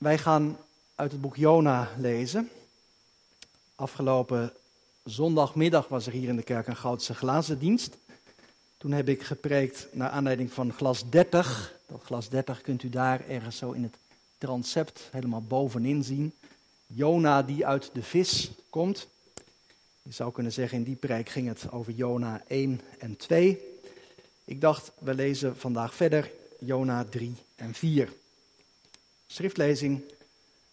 Wij 0.00 0.18
gaan 0.18 0.56
uit 0.94 1.12
het 1.12 1.20
boek 1.20 1.36
Jona 1.36 1.88
lezen. 1.98 2.50
Afgelopen 3.74 4.52
zondagmiddag 5.04 5.88
was 5.88 6.06
er 6.06 6.12
hier 6.12 6.28
in 6.28 6.36
de 6.36 6.42
kerk 6.42 6.66
een 6.66 6.76
Goudse 6.76 7.14
glazendienst. 7.14 7.96
Toen 8.76 8.92
heb 8.92 9.08
ik 9.08 9.22
gepreekt 9.22 9.86
naar 9.92 10.08
aanleiding 10.08 10.52
van 10.52 10.72
glas 10.72 11.10
30. 11.10 11.74
Dat 11.86 12.02
glas 12.04 12.28
30 12.28 12.60
kunt 12.60 12.82
u 12.82 12.88
daar 12.88 13.28
ergens 13.28 13.56
zo 13.56 13.72
in 13.72 13.82
het 13.82 13.94
transept 14.38 15.08
helemaal 15.10 15.42
bovenin 15.42 16.04
zien. 16.04 16.34
Jona 16.86 17.42
die 17.42 17.66
uit 17.66 17.90
de 17.92 18.02
vis 18.02 18.50
komt. 18.70 19.08
Je 20.02 20.12
zou 20.12 20.32
kunnen 20.32 20.52
zeggen, 20.52 20.78
in 20.78 20.84
die 20.84 20.96
preek 20.96 21.28
ging 21.28 21.48
het 21.48 21.70
over 21.70 21.92
Jona 21.92 22.42
1 22.46 22.80
en 22.98 23.16
2. 23.16 23.60
Ik 24.44 24.60
dacht, 24.60 24.92
we 24.98 25.14
lezen 25.14 25.56
vandaag 25.56 25.94
verder 25.94 26.30
Jona 26.58 27.04
3 27.04 27.34
en 27.56 27.74
4. 27.74 28.12
Schriftlezing, 29.32 30.02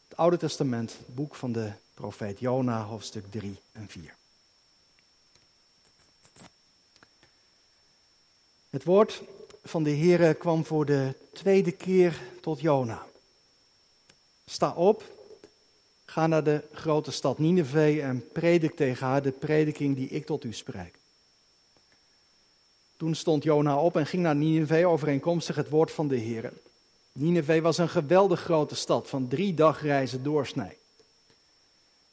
het 0.07 0.17
Oude 0.17 0.37
Testament, 0.37 0.97
boek 1.05 1.35
van 1.35 1.51
de 1.51 1.71
profeet 1.93 2.39
Jona, 2.39 2.83
hoofdstuk 2.83 3.31
3 3.31 3.59
en 3.71 3.87
4. 3.89 4.15
Het 8.69 8.83
woord 8.83 9.21
van 9.63 9.83
de 9.83 9.89
Heere 9.89 10.33
kwam 10.33 10.65
voor 10.65 10.85
de 10.85 11.13
tweede 11.33 11.71
keer 11.71 12.21
tot 12.41 12.59
Jona. 12.59 13.05
Sta 14.45 14.71
op, 14.71 15.03
ga 16.05 16.27
naar 16.27 16.43
de 16.43 16.63
grote 16.73 17.11
stad 17.11 17.39
Nineveh 17.39 18.07
en 18.07 18.31
predik 18.31 18.75
tegen 18.75 19.07
haar 19.07 19.21
de 19.21 19.31
prediking 19.31 19.95
die 19.95 20.09
ik 20.09 20.25
tot 20.25 20.43
u 20.43 20.53
spreek. 20.53 20.95
Toen 22.95 23.15
stond 23.15 23.43
Jona 23.43 23.79
op 23.79 23.97
en 23.97 24.07
ging 24.07 24.23
naar 24.23 24.35
Nineveh 24.35 24.89
overeenkomstig 24.89 25.55
het 25.55 25.69
woord 25.69 25.91
van 25.91 26.07
de 26.07 26.19
Heere. 26.19 26.53
Nineveh 27.19 27.61
was 27.61 27.77
een 27.77 27.89
geweldig 27.89 28.41
grote 28.41 28.75
stad 28.75 29.09
van 29.09 29.27
drie 29.27 29.53
dagreizen 29.53 30.23
doorsnij. 30.23 30.77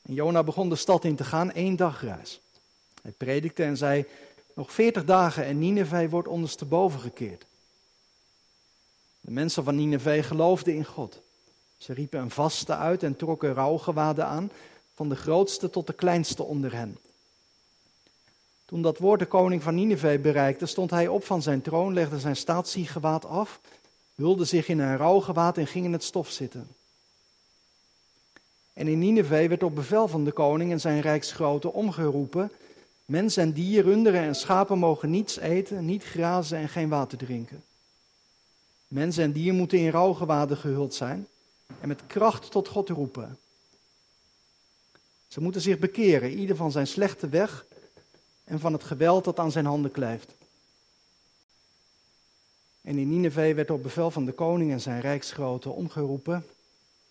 En 0.03 0.15
Jona 0.15 0.43
begon 0.43 0.69
de 0.69 0.77
stad 0.77 1.05
in 1.05 1.17
te 1.17 1.25
gaan, 1.25 1.53
één 1.53 1.77
dagreis. 1.77 2.41
Hij 3.03 3.11
predikte 3.11 3.63
en 3.63 3.77
zei, 3.77 4.07
nog 4.55 4.73
veertig 4.73 5.05
dagen 5.05 5.45
en 5.45 5.59
Nineveh 5.59 6.11
wordt 6.11 6.29
ondersteboven 6.29 7.01
gekeerd. 7.01 7.45
De 9.21 9.31
mensen 9.31 9.65
van 9.65 9.77
Nineveh 9.77 10.25
geloofden 10.25 10.75
in 10.75 10.85
God. 10.85 11.21
Ze 11.79 11.93
riepen 11.93 12.21
een 12.21 12.31
vaste 12.31 12.77
uit 12.77 13.03
en 13.03 13.17
trokken 13.17 13.55
rouwgewaden 13.55 14.27
aan, 14.27 14.51
van 14.95 15.09
de 15.09 15.17
grootste 15.17 15.71
tot 15.71 15.87
de 15.87 15.93
kleinste 15.93 16.43
onder 16.43 16.73
hen. 16.73 16.99
Toen 18.65 18.83
dat 18.83 18.99
woord 18.99 19.21
de 19.21 19.27
koning 19.27 19.63
van 19.63 19.75
Nineveh 19.75 20.21
bereikte, 20.21 20.67
stond 20.67 20.91
hij 20.91 21.09
op 21.09 21.25
van 21.25 21.43
zijn 21.43 21.63
troon, 21.63 21.93
legde 21.93 22.19
zijn 22.19 22.37
staatsiegewaad 22.37 23.25
af, 23.25 23.61
hulde 24.14 24.45
zich 24.45 24.69
in 24.69 24.79
een 24.79 24.97
rouwgewaad 24.97 25.58
en 25.58 25.67
ging 25.67 25.85
in 25.85 25.92
het 25.92 26.05
stof 26.05 26.30
zitten. 26.30 26.69
En 28.73 28.89
in 28.89 28.98
Nineveh 28.98 29.48
werd 29.48 29.63
op 29.63 29.75
bevel 29.75 30.08
van 30.08 30.25
de 30.25 30.33
koning 30.33 30.73
en 30.73 30.80
zijn 30.80 31.01
rijksgrote 31.01 31.73
omgeroepen, 31.73 32.51
mens 33.05 33.36
en 33.36 33.52
dier, 33.52 33.83
runderen 33.83 34.20
en 34.20 34.35
schapen 34.35 34.79
mogen 34.79 35.11
niets 35.11 35.39
eten, 35.39 35.85
niet 35.85 36.05
grazen 36.05 36.58
en 36.58 36.69
geen 36.69 36.89
water 36.89 37.19
drinken. 37.19 37.63
Mens 38.89 39.17
en 39.17 39.33
dier 39.33 39.55
moeten 39.55 39.79
in 39.79 39.91
rouwgewaden 39.91 40.57
gehuld 40.57 40.95
zijn 40.95 41.27
en 41.81 41.89
met 41.89 42.07
kracht 42.07 42.51
tot 42.51 42.69
God 42.69 42.89
roepen. 42.89 43.39
Ze 45.29 45.41
moeten 45.41 45.61
zich 45.61 45.79
bekeren, 45.79 46.39
ieder 46.39 46.57
van 46.57 46.73
zijn 46.73 46.86
slechte 46.86 47.29
weg 47.29 47.64
en 48.45 48.61
van 48.61 48.73
het 48.73 48.85
geweld 48.85 49.25
dat 49.25 49.39
aan 49.39 49.52
zijn 49.52 49.67
handen 49.67 49.91
kleeft. 49.91 50.35
En 52.84 52.98
in 52.98 53.08
Nineveh 53.08 53.55
werd 53.55 53.70
op 53.70 53.83
bevel 53.83 54.11
van 54.11 54.24
de 54.24 54.33
koning 54.33 54.70
en 54.72 54.80
zijn 54.80 55.00
rijksgroten 55.00 55.74
omgeroepen. 55.74 56.45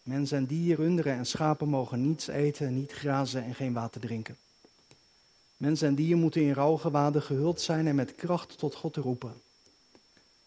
Mensen 0.03 0.37
en 0.37 0.45
dieren, 0.45 0.85
runderen 0.85 1.13
en 1.13 1.25
schapen 1.25 1.67
mogen 1.67 2.07
niets 2.07 2.27
eten, 2.27 2.75
niet 2.75 2.91
grazen 2.91 3.43
en 3.43 3.55
geen 3.55 3.73
water 3.73 4.01
drinken. 4.01 4.37
Mensen 5.57 5.87
en 5.87 5.95
dieren 5.95 6.19
moeten 6.19 6.41
in 6.41 6.53
rouwgewaden 6.53 7.21
gehuld 7.21 7.61
zijn 7.61 7.87
en 7.87 7.95
met 7.95 8.15
kracht 8.15 8.57
tot 8.57 8.75
God 8.75 8.95
roepen. 8.95 9.33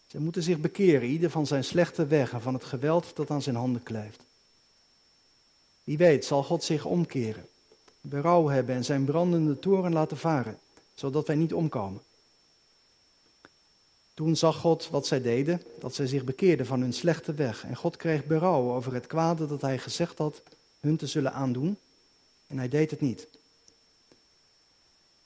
Ze 0.07 0.19
moeten 0.19 0.43
zich 0.43 0.59
bekeren, 0.59 1.07
ieder 1.09 1.29
van 1.29 1.47
zijn 1.47 1.63
slechte 1.63 2.05
weg 2.05 2.33
en 2.33 2.41
van 2.41 2.53
het 2.53 2.63
geweld 2.63 3.15
dat 3.15 3.29
aan 3.29 3.41
zijn 3.41 3.55
handen 3.55 3.83
kleeft. 3.83 4.23
Wie 5.83 5.97
weet 5.97 6.25
zal 6.25 6.43
God 6.43 6.63
zich 6.63 6.85
omkeren, 6.85 7.45
berouw 8.01 8.47
hebben 8.47 8.75
en 8.75 8.85
zijn 8.85 9.05
brandende 9.05 9.59
toren 9.59 9.93
laten 9.93 10.17
varen, 10.17 10.59
zodat 10.93 11.27
wij 11.27 11.35
niet 11.35 11.53
omkomen. 11.53 12.01
Toen 14.17 14.35
zag 14.35 14.55
God 14.55 14.89
wat 14.89 15.07
zij 15.07 15.21
deden, 15.21 15.61
dat 15.79 15.95
zij 15.95 16.07
zich 16.07 16.23
bekeerden 16.23 16.65
van 16.65 16.81
hun 16.81 16.93
slechte 16.93 17.33
weg. 17.33 17.65
En 17.65 17.75
God 17.75 17.95
kreeg 17.95 18.25
berouw 18.25 18.73
over 18.73 18.93
het 18.93 19.07
kwade 19.07 19.47
dat 19.47 19.61
hij 19.61 19.77
gezegd 19.77 20.17
had 20.17 20.41
hun 20.79 20.97
te 20.97 21.07
zullen 21.07 21.33
aandoen. 21.33 21.77
En 22.47 22.57
hij 22.57 22.69
deed 22.69 22.91
het 22.91 23.01
niet. 23.01 23.27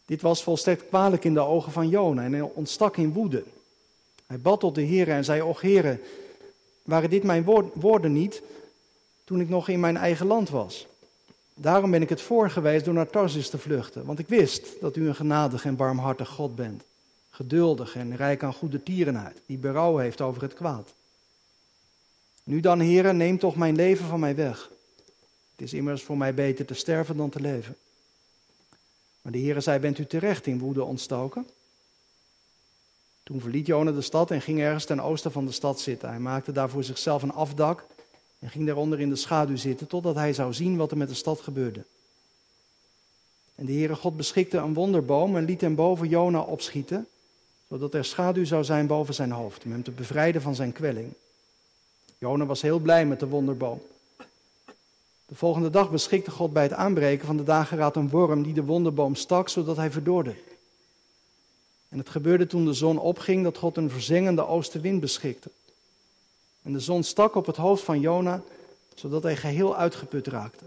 Dit 0.05 0.21
was 0.21 0.43
volstrekt 0.43 0.87
kwalijk 0.87 1.23
in 1.23 1.33
de 1.33 1.39
ogen 1.39 1.71
van 1.71 1.89
Jona 1.89 2.23
en 2.23 2.33
hij 2.33 2.41
ontstak 2.41 2.97
in 2.97 3.13
woede. 3.13 3.43
Hij 4.25 4.39
bad 4.39 4.59
tot 4.59 4.75
de 4.75 4.81
Heer 4.81 5.09
en 5.09 5.23
zei, 5.23 5.41
och 5.41 5.61
Heere, 5.61 5.99
waren 6.83 7.09
dit 7.09 7.23
mijn 7.23 7.43
woorden 7.73 8.13
niet 8.13 8.41
toen 9.23 9.41
ik 9.41 9.49
nog 9.49 9.67
in 9.67 9.79
mijn 9.79 9.97
eigen 9.97 10.25
land 10.25 10.49
was? 10.49 10.87
Daarom 11.53 11.91
ben 11.91 12.01
ik 12.01 12.09
het 12.09 12.21
voor 12.21 12.49
geweest 12.49 12.85
door 12.85 12.93
naar 12.93 13.09
Tarsus 13.09 13.49
te 13.49 13.57
vluchten, 13.57 14.05
want 14.05 14.19
ik 14.19 14.27
wist 14.27 14.67
dat 14.81 14.95
u 14.95 15.07
een 15.07 15.15
genadig 15.15 15.65
en 15.65 15.75
barmhartig 15.75 16.29
God 16.29 16.55
bent 16.55 16.83
geduldig 17.41 17.95
en 17.95 18.15
rijk 18.15 18.43
aan 18.43 18.53
goede 18.53 18.83
tierenheid, 18.83 19.41
die 19.45 19.57
berouw 19.57 19.97
heeft 19.97 20.21
over 20.21 20.41
het 20.41 20.53
kwaad. 20.53 20.93
Nu 22.43 22.59
dan, 22.59 22.79
heren, 22.79 23.17
neem 23.17 23.39
toch 23.39 23.55
mijn 23.55 23.75
leven 23.75 24.05
van 24.05 24.19
mij 24.19 24.35
weg. 24.35 24.69
Het 25.51 25.61
is 25.61 25.73
immers 25.73 26.03
voor 26.03 26.17
mij 26.17 26.33
beter 26.33 26.65
te 26.65 26.73
sterven 26.73 27.17
dan 27.17 27.29
te 27.29 27.39
leven. 27.39 27.75
Maar 29.21 29.31
de 29.31 29.39
Heere 29.39 29.59
zei, 29.59 29.79
bent 29.79 29.97
u 29.97 30.05
terecht 30.05 30.45
in 30.47 30.59
woede 30.59 30.83
ontstoken? 30.83 31.47
Toen 33.23 33.41
verliet 33.41 33.67
Jona 33.67 33.91
de 33.91 34.01
stad 34.01 34.31
en 34.31 34.41
ging 34.41 34.59
ergens 34.59 34.85
ten 34.85 34.99
oosten 34.99 35.31
van 35.31 35.45
de 35.45 35.51
stad 35.51 35.79
zitten. 35.79 36.09
Hij 36.09 36.19
maakte 36.19 36.51
daar 36.51 36.69
voor 36.69 36.83
zichzelf 36.83 37.21
een 37.23 37.33
afdak 37.33 37.85
en 38.39 38.49
ging 38.49 38.65
daaronder 38.65 38.99
in 38.99 39.09
de 39.09 39.15
schaduw 39.15 39.57
zitten, 39.57 39.87
totdat 39.87 40.15
hij 40.15 40.33
zou 40.33 40.53
zien 40.53 40.77
wat 40.77 40.91
er 40.91 40.97
met 40.97 41.09
de 41.09 41.13
stad 41.13 41.39
gebeurde. 41.39 41.83
En 43.55 43.65
de 43.65 43.73
Heere 43.73 43.95
God 43.95 44.17
beschikte 44.17 44.57
een 44.57 44.73
wonderboom 44.73 45.37
en 45.37 45.45
liet 45.45 45.61
hem 45.61 45.75
boven 45.75 46.07
Jona 46.07 46.39
opschieten, 46.39 47.07
zodat 47.71 47.93
er 47.93 48.05
schaduw 48.05 48.45
zou 48.45 48.63
zijn 48.63 48.87
boven 48.87 49.13
zijn 49.13 49.31
hoofd, 49.31 49.63
om 49.65 49.71
hem 49.71 49.83
te 49.83 49.91
bevrijden 49.91 50.41
van 50.41 50.55
zijn 50.55 50.71
kwelling. 50.71 51.13
Jona 52.17 52.45
was 52.45 52.61
heel 52.61 52.79
blij 52.79 53.05
met 53.05 53.19
de 53.19 53.27
wonderboom. 53.27 53.81
De 55.25 55.35
volgende 55.35 55.69
dag 55.69 55.91
beschikte 55.91 56.31
God 56.31 56.53
bij 56.53 56.63
het 56.63 56.73
aanbreken 56.73 57.25
van 57.25 57.37
de 57.37 57.43
dageraad 57.43 57.95
een 57.95 58.09
worm 58.09 58.43
die 58.43 58.53
de 58.53 58.63
wonderboom 58.63 59.15
stak, 59.15 59.49
zodat 59.49 59.77
hij 59.77 59.91
verdorde. 59.91 60.35
En 61.89 61.97
het 61.97 62.09
gebeurde 62.09 62.47
toen 62.47 62.65
de 62.65 62.73
zon 62.73 62.99
opging 62.99 63.43
dat 63.43 63.57
God 63.57 63.77
een 63.77 63.89
verzengende 63.89 64.47
oostenwind 64.47 64.99
beschikte. 64.99 65.49
En 66.61 66.73
de 66.73 66.79
zon 66.79 67.03
stak 67.03 67.35
op 67.35 67.45
het 67.45 67.57
hoofd 67.57 67.83
van 67.83 67.99
Jona, 67.99 68.41
zodat 68.95 69.23
hij 69.23 69.35
geheel 69.35 69.75
uitgeput 69.75 70.27
raakte. 70.27 70.65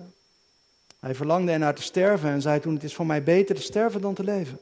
Hij 1.00 1.14
verlangde 1.14 1.52
ernaar 1.52 1.74
te 1.74 1.82
sterven 1.82 2.30
en 2.30 2.42
zei 2.42 2.60
toen: 2.60 2.74
Het 2.74 2.84
is 2.84 2.94
voor 2.94 3.06
mij 3.06 3.22
beter 3.22 3.54
te 3.54 3.62
sterven 3.62 4.00
dan 4.00 4.14
te 4.14 4.24
leven. 4.24 4.58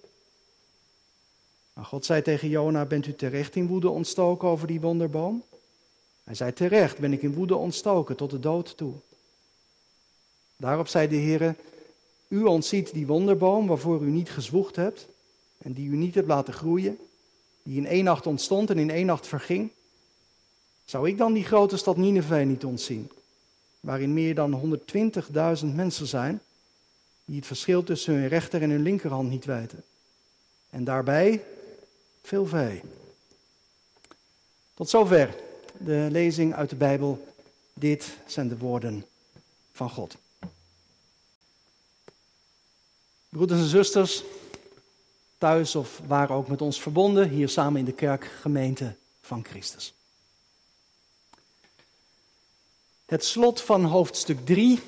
Maar 1.72 1.84
God 1.84 2.04
zei 2.04 2.22
tegen 2.22 2.48
Jona, 2.48 2.84
bent 2.84 3.06
u 3.06 3.14
terecht 3.14 3.56
in 3.56 3.66
woede 3.66 3.88
ontstoken 3.88 4.48
over 4.48 4.66
die 4.66 4.80
wonderboom? 4.80 5.42
Hij 6.24 6.34
zei, 6.34 6.52
terecht 6.52 6.98
ben 6.98 7.12
ik 7.12 7.22
in 7.22 7.34
woede 7.34 7.56
ontstoken 7.56 8.16
tot 8.16 8.30
de 8.30 8.40
dood 8.40 8.76
toe. 8.76 8.92
Daarop 10.56 10.88
zei 10.88 11.08
de 11.08 11.16
Heer, 11.16 11.56
u 12.28 12.44
ontziet 12.44 12.92
die 12.92 13.06
wonderboom 13.06 13.66
waarvoor 13.66 14.02
u 14.02 14.10
niet 14.10 14.30
gezwoegd 14.30 14.76
hebt 14.76 15.08
en 15.58 15.72
die 15.72 15.88
u 15.88 15.96
niet 15.96 16.14
hebt 16.14 16.28
laten 16.28 16.54
groeien, 16.54 16.98
die 17.62 17.76
in 17.76 17.86
één 17.86 18.04
nacht 18.04 18.26
ontstond 18.26 18.70
en 18.70 18.78
in 18.78 18.90
één 18.90 19.06
nacht 19.06 19.26
verging. 19.26 19.70
Zou 20.84 21.08
ik 21.08 21.18
dan 21.18 21.32
die 21.32 21.44
grote 21.44 21.76
stad 21.76 21.96
Nineveh 21.96 22.46
niet 22.46 22.64
ontzien, 22.64 23.10
waarin 23.80 24.14
meer 24.14 24.34
dan 24.34 24.78
120.000 25.60 25.66
mensen 25.74 26.06
zijn, 26.06 26.40
die 27.24 27.36
het 27.36 27.46
verschil 27.46 27.84
tussen 27.84 28.14
hun 28.14 28.28
rechter 28.28 28.62
en 28.62 28.70
hun 28.70 28.82
linkerhand 28.82 29.28
niet 29.30 29.44
weten? 29.44 29.82
En 30.70 30.84
daarbij 30.84 31.44
veel 32.22 32.46
vee. 32.46 32.82
Tot 34.74 34.90
zover 34.90 35.34
de 35.78 36.08
lezing 36.10 36.54
uit 36.54 36.70
de 36.70 36.76
Bijbel. 36.76 37.34
Dit 37.74 38.16
zijn 38.26 38.48
de 38.48 38.58
woorden 38.58 39.06
van 39.72 39.90
God. 39.90 40.16
Broeders 43.28 43.60
en 43.60 43.66
zusters, 43.66 44.22
thuis 45.38 45.74
of 45.74 46.00
waar 46.06 46.30
ook 46.30 46.48
met 46.48 46.62
ons 46.62 46.80
verbonden, 46.80 47.28
hier 47.28 47.48
samen 47.48 47.78
in 47.78 47.84
de 47.84 47.92
kerk, 47.92 48.24
gemeente 48.40 48.94
van 49.20 49.44
Christus. 49.44 49.94
Het 53.04 53.24
slot 53.24 53.60
van 53.60 53.84
hoofdstuk 53.84 54.46
3 54.46 54.80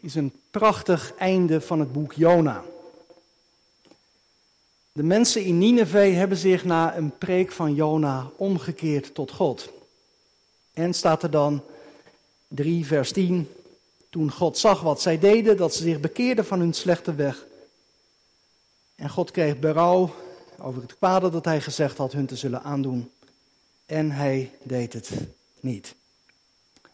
is 0.00 0.14
een 0.14 0.32
prachtig 0.50 1.14
einde 1.14 1.60
van 1.60 1.80
het 1.80 1.92
boek 1.92 2.12
Jona. 2.12 2.64
De 4.96 5.02
mensen 5.02 5.44
in 5.44 5.58
Nineveh 5.58 6.14
hebben 6.14 6.38
zich 6.38 6.64
na 6.64 6.96
een 6.96 7.18
preek 7.18 7.52
van 7.52 7.74
Jona 7.74 8.30
omgekeerd 8.36 9.14
tot 9.14 9.30
God. 9.30 9.72
En 10.72 10.94
staat 10.94 11.22
er 11.22 11.30
dan, 11.30 11.62
3, 12.48 12.86
vers 12.86 13.12
10. 13.12 13.48
Toen 14.10 14.32
God 14.32 14.58
zag 14.58 14.80
wat 14.80 15.00
zij 15.00 15.18
deden, 15.18 15.56
dat 15.56 15.74
ze 15.74 15.82
zich 15.82 16.00
bekeerden 16.00 16.46
van 16.46 16.60
hun 16.60 16.72
slechte 16.72 17.14
weg. 17.14 17.44
En 18.94 19.10
God 19.10 19.30
kreeg 19.30 19.58
berouw 19.58 20.14
over 20.58 20.82
het 20.82 20.96
kwade 20.96 21.30
dat 21.30 21.44
hij 21.44 21.60
gezegd 21.60 21.96
had 21.98 22.12
hun 22.12 22.26
te 22.26 22.36
zullen 22.36 22.62
aandoen. 22.62 23.10
En 23.86 24.10
hij 24.10 24.50
deed 24.62 24.92
het 24.92 25.10
niet. 25.60 25.94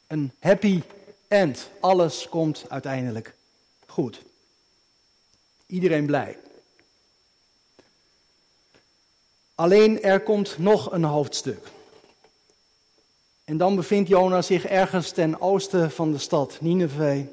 Een 0.07 0.33
happy 0.39 0.83
end. 1.29 1.71
Alles 1.81 2.29
komt 2.29 2.65
uiteindelijk 2.69 3.35
goed. 3.87 4.23
Iedereen 5.67 6.07
blij. 6.07 6.37
Alleen 9.63 10.03
er 10.03 10.21
komt 10.21 10.59
nog 10.59 10.93
een 10.93 11.05
hoofdstuk. 11.05 11.67
En 13.45 13.57
dan 13.57 13.77
bevindt 13.77 14.09
Jona 14.09 14.43
zich 14.43 14.67
ergens 14.67 15.11
ten 15.11 15.41
oosten 15.41 15.91
van 15.91 16.13
de 16.13 16.19
stad 16.19 16.61
Nineveh. 16.61 17.27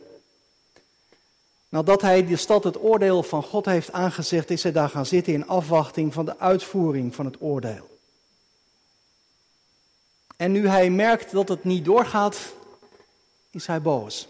Nadat 1.69 2.01
hij 2.01 2.25
de 2.25 2.35
stad 2.35 2.63
het 2.63 2.83
oordeel 2.83 3.23
van 3.23 3.43
God 3.43 3.65
heeft 3.65 3.91
aangezegd, 3.91 4.49
is 4.49 4.63
hij 4.63 4.71
daar 4.71 4.89
gaan 4.89 5.05
zitten 5.05 5.33
in 5.33 5.47
afwachting 5.47 6.13
van 6.13 6.25
de 6.25 6.39
uitvoering 6.39 7.15
van 7.15 7.25
het 7.25 7.35
oordeel. 7.39 7.99
En 10.35 10.51
nu 10.51 10.67
hij 10.67 10.89
merkt 10.89 11.31
dat 11.31 11.49
het 11.49 11.63
niet 11.63 11.85
doorgaat, 11.85 12.37
is 13.49 13.67
hij 13.67 13.81
boos. 13.81 14.27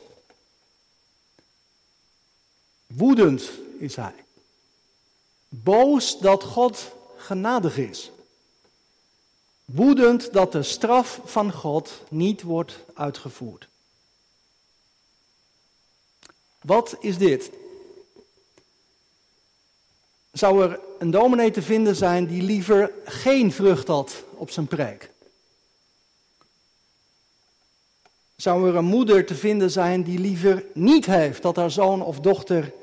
Woedend 2.88 3.52
is 3.80 3.96
hij. 3.96 4.16
Boos 5.50 6.20
dat 6.20 6.44
God 6.44 6.98
genadig 7.20 7.78
is. 7.78 8.12
Woedend 9.66 10.34
dat 10.34 10.52
de 10.52 10.64
straf 10.64 11.20
van 11.26 11.52
God 11.54 12.04
niet 12.10 12.42
wordt 12.42 12.86
uitgevoerd. 12.94 13.68
Wat 16.62 16.98
is 17.00 17.18
dit? 17.18 17.52
Zou 20.32 20.64
er 20.64 20.80
een 21.00 21.12
dominee 21.12 21.52
te 21.52 21.62
vinden 21.62 21.96
zijn 21.96 22.28
die 22.28 22.42
liever 22.42 22.92
geen 23.06 23.52
vrucht 23.52 23.88
had 23.88 24.24
op 24.32 24.50
zijn 24.50 24.68
preek? 24.68 25.12
Zou 28.36 28.70
er 28.70 28.76
een 28.76 28.86
moeder 28.86 29.26
te 29.26 29.36
vinden 29.36 29.72
zijn 29.72 30.04
die 30.04 30.20
liever 30.20 30.66
niet 30.74 31.06
heeft 31.06 31.42
dat 31.42 31.56
haar 31.56 31.72
zoon 31.72 32.02
of 32.02 32.20
dochter 32.20 32.74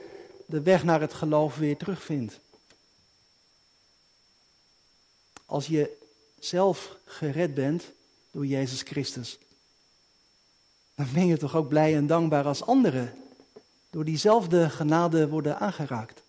de 0.47 0.62
weg 0.62 0.85
naar 0.85 1.00
het 1.00 1.15
geloof 1.15 1.56
weer 1.56 1.77
terugvindt? 1.77 2.41
Als 5.46 5.66
je 5.66 5.96
zelf 6.38 6.96
gered 7.04 7.54
bent 7.54 7.84
door 8.31 8.46
Jezus 8.46 8.82
Christus, 8.82 9.38
dan 10.94 11.06
ben 11.12 11.26
je 11.26 11.37
toch 11.37 11.56
ook 11.56 11.69
blij 11.69 11.96
en 11.96 12.06
dankbaar 12.06 12.44
als 12.44 12.62
anderen 12.62 13.14
door 13.90 14.04
diezelfde 14.04 14.70
genade 14.70 15.28
worden 15.28 15.58
aangeraakt. 15.58 16.22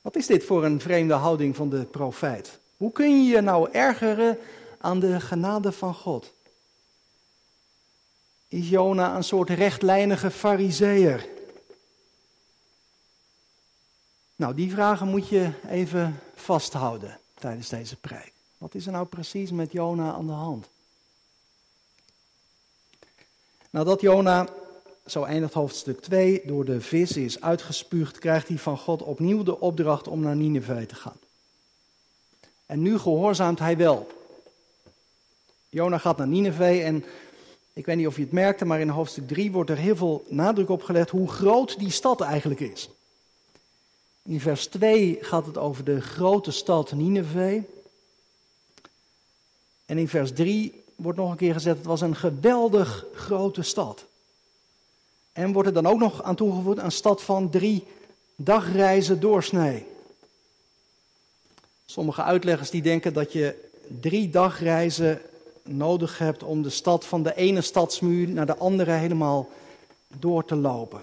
Wat 0.00 0.16
is 0.16 0.26
dit 0.26 0.44
voor 0.44 0.64
een 0.64 0.80
vreemde 0.80 1.14
houding 1.14 1.56
van 1.56 1.68
de 1.68 1.84
profijt? 1.84 2.58
Hoe 2.76 2.92
kun 2.92 3.24
je 3.24 3.34
je 3.34 3.40
nou 3.40 3.70
ergeren 3.70 4.38
aan 4.78 5.00
de 5.00 5.20
genade 5.20 5.72
van 5.72 5.94
God? 5.94 6.32
Is 8.48 8.68
Jona 8.68 9.16
een 9.16 9.24
soort 9.24 9.50
rechtlijnige 9.50 10.30
fariseer? 10.30 11.28
Nou, 14.36 14.54
die 14.54 14.70
vragen 14.70 15.08
moet 15.08 15.28
je 15.28 15.50
even 15.68 16.20
vasthouden 16.34 17.18
tijdens 17.34 17.68
deze 17.68 17.96
preek. 17.96 18.32
Wat 18.58 18.74
is 18.74 18.86
er 18.86 18.92
nou 18.92 19.06
precies 19.06 19.50
met 19.50 19.72
Jona 19.72 20.12
aan 20.12 20.26
de 20.26 20.32
hand? 20.32 20.68
Nadat 23.70 24.00
Jona, 24.00 24.48
zo 25.06 25.22
eindigt 25.22 25.52
hoofdstuk 25.52 26.00
2, 26.00 26.42
door 26.44 26.64
de 26.64 26.80
vis 26.80 27.16
is 27.16 27.40
uitgespuugd, 27.40 28.18
krijgt 28.18 28.48
hij 28.48 28.58
van 28.58 28.78
God 28.78 29.02
opnieuw 29.02 29.42
de 29.42 29.60
opdracht 29.60 30.08
om 30.08 30.20
naar 30.20 30.36
Nineveh 30.36 30.86
te 30.86 30.94
gaan. 30.94 31.18
En 32.66 32.82
nu 32.82 32.98
gehoorzaamt 32.98 33.58
hij 33.58 33.76
wel. 33.76 34.06
Jona 35.68 35.98
gaat 35.98 36.16
naar 36.16 36.28
Nineveh 36.28 36.86
en 36.86 37.04
ik 37.72 37.86
weet 37.86 37.96
niet 37.96 38.06
of 38.06 38.16
je 38.16 38.22
het 38.22 38.32
merkte, 38.32 38.64
maar 38.64 38.80
in 38.80 38.88
hoofdstuk 38.88 39.28
3 39.28 39.52
wordt 39.52 39.70
er 39.70 39.76
heel 39.76 39.96
veel 39.96 40.24
nadruk 40.28 40.68
op 40.68 40.82
gelegd 40.82 41.10
hoe 41.10 41.28
groot 41.28 41.78
die 41.78 41.90
stad 41.90 42.20
eigenlijk 42.20 42.60
is. 42.60 42.88
In 44.26 44.40
vers 44.40 44.66
2 44.66 45.18
gaat 45.20 45.46
het 45.46 45.58
over 45.58 45.84
de 45.84 46.00
grote 46.00 46.50
stad 46.50 46.92
Nineveh. 46.92 47.62
En 49.86 49.98
in 49.98 50.08
vers 50.08 50.32
3 50.32 50.84
wordt 50.96 51.18
nog 51.18 51.30
een 51.30 51.36
keer 51.36 51.52
gezet, 51.52 51.76
het 51.76 51.86
was 51.86 52.00
een 52.00 52.16
geweldig 52.16 53.04
grote 53.14 53.62
stad. 53.62 54.04
En 55.32 55.52
wordt 55.52 55.68
er 55.68 55.74
dan 55.74 55.86
ook 55.86 55.98
nog 55.98 56.22
aan 56.22 56.34
toegevoegd 56.34 56.78
een 56.78 56.92
stad 56.92 57.22
van 57.22 57.50
drie 57.50 57.84
dagreizen 58.36 59.20
doorsnee. 59.20 59.86
Sommige 61.84 62.22
uitleggers 62.22 62.70
die 62.70 62.82
denken 62.82 63.12
dat 63.12 63.32
je 63.32 63.70
drie 64.00 64.30
dagreizen 64.30 65.20
nodig 65.62 66.18
hebt 66.18 66.42
om 66.42 66.62
de 66.62 66.70
stad 66.70 67.04
van 67.04 67.22
de 67.22 67.34
ene 67.34 67.60
stadsmuur 67.60 68.28
naar 68.28 68.46
de 68.46 68.56
andere 68.56 68.90
helemaal 68.90 69.48
door 70.18 70.44
te 70.44 70.56
lopen. 70.56 71.00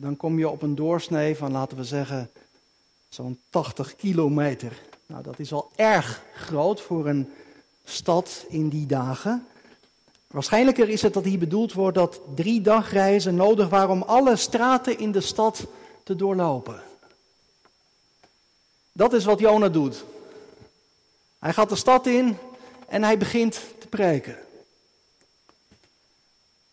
Dan 0.00 0.16
kom 0.16 0.38
je 0.38 0.48
op 0.48 0.62
een 0.62 0.74
doorsnee 0.74 1.36
van, 1.36 1.52
laten 1.52 1.76
we 1.76 1.84
zeggen, 1.84 2.30
zo'n 3.08 3.40
80 3.50 3.96
kilometer. 3.96 4.80
Nou, 5.06 5.22
dat 5.22 5.38
is 5.38 5.52
al 5.52 5.70
erg 5.76 6.22
groot 6.34 6.80
voor 6.80 7.06
een 7.06 7.32
stad 7.84 8.44
in 8.48 8.68
die 8.68 8.86
dagen. 8.86 9.46
Waarschijnlijker 10.26 10.88
is 10.88 11.02
het 11.02 11.12
dat 11.12 11.24
hier 11.24 11.38
bedoeld 11.38 11.72
wordt 11.72 11.96
dat 11.96 12.20
drie 12.34 12.60
dagreizen 12.60 13.34
nodig 13.34 13.68
waren 13.68 13.90
om 13.90 14.02
alle 14.02 14.36
straten 14.36 14.98
in 14.98 15.12
de 15.12 15.20
stad 15.20 15.66
te 16.02 16.16
doorlopen. 16.16 16.82
Dat 18.92 19.12
is 19.12 19.24
wat 19.24 19.38
Jona 19.38 19.68
doet. 19.68 20.04
Hij 21.38 21.52
gaat 21.52 21.68
de 21.68 21.76
stad 21.76 22.06
in 22.06 22.36
en 22.88 23.02
hij 23.02 23.18
begint 23.18 23.60
te 23.78 23.86
preken. 23.86 24.38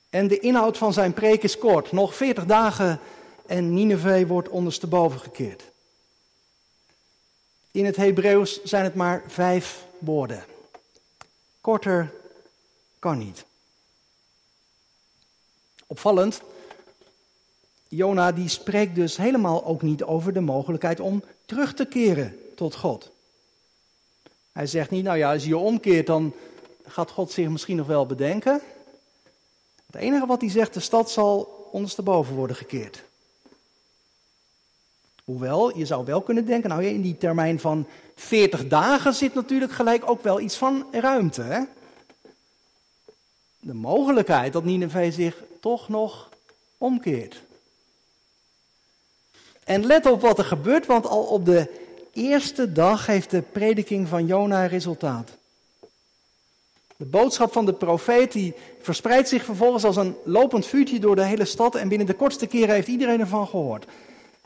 En 0.10 0.28
de 0.28 0.40
inhoud 0.40 0.78
van 0.78 0.94
zijn 0.94 1.14
preek 1.14 1.44
is 1.44 1.58
kort. 1.58 1.92
Nog 1.92 2.16
40 2.16 2.46
dagen 2.46 3.00
en 3.48 3.74
Nineveh 3.74 4.28
wordt 4.28 4.50
ondersteboven 4.50 5.20
gekeerd. 5.20 5.64
In 7.72 7.86
het 7.86 7.96
Hebreeuws 7.96 8.64
zijn 8.64 8.84
het 8.84 8.96
maar 8.96 9.24
vijf 9.28 9.86
woorden. 10.00 10.46
Korter 11.62 12.14
kan 13.00 13.18
niet. 13.18 13.46
Opvallend, 15.88 16.42
Jona 17.88 18.32
die 18.32 18.50
spreekt 18.50 18.96
dus 18.96 19.18
helemaal 19.18 19.66
ook 19.66 19.82
niet 19.82 20.04
over 20.04 20.34
de 20.34 20.40
mogelijkheid 20.40 21.00
om 21.00 21.24
terug 21.46 21.74
te 21.74 21.86
keren 21.86 22.40
tot 22.56 22.76
God. 22.76 23.12
Hij 24.52 24.68
zegt 24.68 24.90
niet, 24.90 25.04
nou 25.04 25.18
ja, 25.18 25.34
als 25.34 25.44
je 25.44 25.58
omkeert, 25.58 26.08
dan 26.08 26.34
gaat 26.86 27.12
God 27.12 27.32
zich 27.32 27.50
misschien 27.50 27.76
nog 27.78 27.88
wel 27.88 28.06
bedenken. 28.06 28.62
Het 29.86 29.96
enige 29.96 30.26
wat 30.26 30.42
hij 30.42 30.50
zegt, 30.50 30.74
de 30.74 30.80
stad 30.80 31.12
zal 31.12 31.68
ondersteboven 31.72 32.36
worden 32.36 32.56
gekeerd. 32.56 33.04
Hoewel, 35.28 35.78
je 35.78 35.86
zou 35.86 36.06
wel 36.06 36.22
kunnen 36.22 36.46
denken, 36.46 36.70
nou 36.70 36.86
in 36.86 37.02
die 37.02 37.18
termijn 37.18 37.60
van 37.60 37.88
40 38.16 38.68
dagen 38.68 39.14
zit 39.14 39.34
natuurlijk 39.34 39.72
gelijk 39.72 40.10
ook 40.10 40.24
wel 40.24 40.40
iets 40.40 40.56
van 40.56 40.86
ruimte. 40.92 41.42
Hè? 41.42 41.62
De 43.60 43.74
mogelijkheid 43.74 44.54
dat 44.54 44.64
Nineveh 44.64 45.14
zich 45.14 45.44
toch 45.60 45.90
nog 45.90 46.30
omkeert. 46.78 47.42
En 49.64 49.86
let 49.86 50.06
op 50.06 50.22
wat 50.22 50.38
er 50.38 50.46
gebeurt, 50.46 50.86
want 50.86 51.08
al 51.08 51.24
op 51.24 51.46
de 51.46 51.72
eerste 52.14 52.72
dag 52.72 53.06
heeft 53.06 53.32
de 53.32 53.42
prediking 53.42 54.08
van 54.08 54.26
Jona 54.26 54.66
resultaat. 54.66 55.32
De 56.98 57.06
boodschap 57.06 57.52
van 57.52 57.66
de 57.66 57.74
profeet 57.74 58.32
die 58.32 58.54
verspreidt 58.82 59.30
zich 59.30 59.44
vervolgens 59.44 59.84
als 59.84 59.96
een 59.96 60.16
lopend 60.24 60.66
vuurtje 60.66 61.00
door 61.00 61.16
de 61.16 61.26
hele 61.26 61.46
stad 61.46 61.76
en 61.76 61.88
binnen 61.90 62.08
de 62.08 62.14
kortste 62.14 62.48
keren 62.48 62.76
heeft 62.76 62.88
iedereen 62.88 63.20
ervan 63.20 63.48
gehoord. 63.48 63.86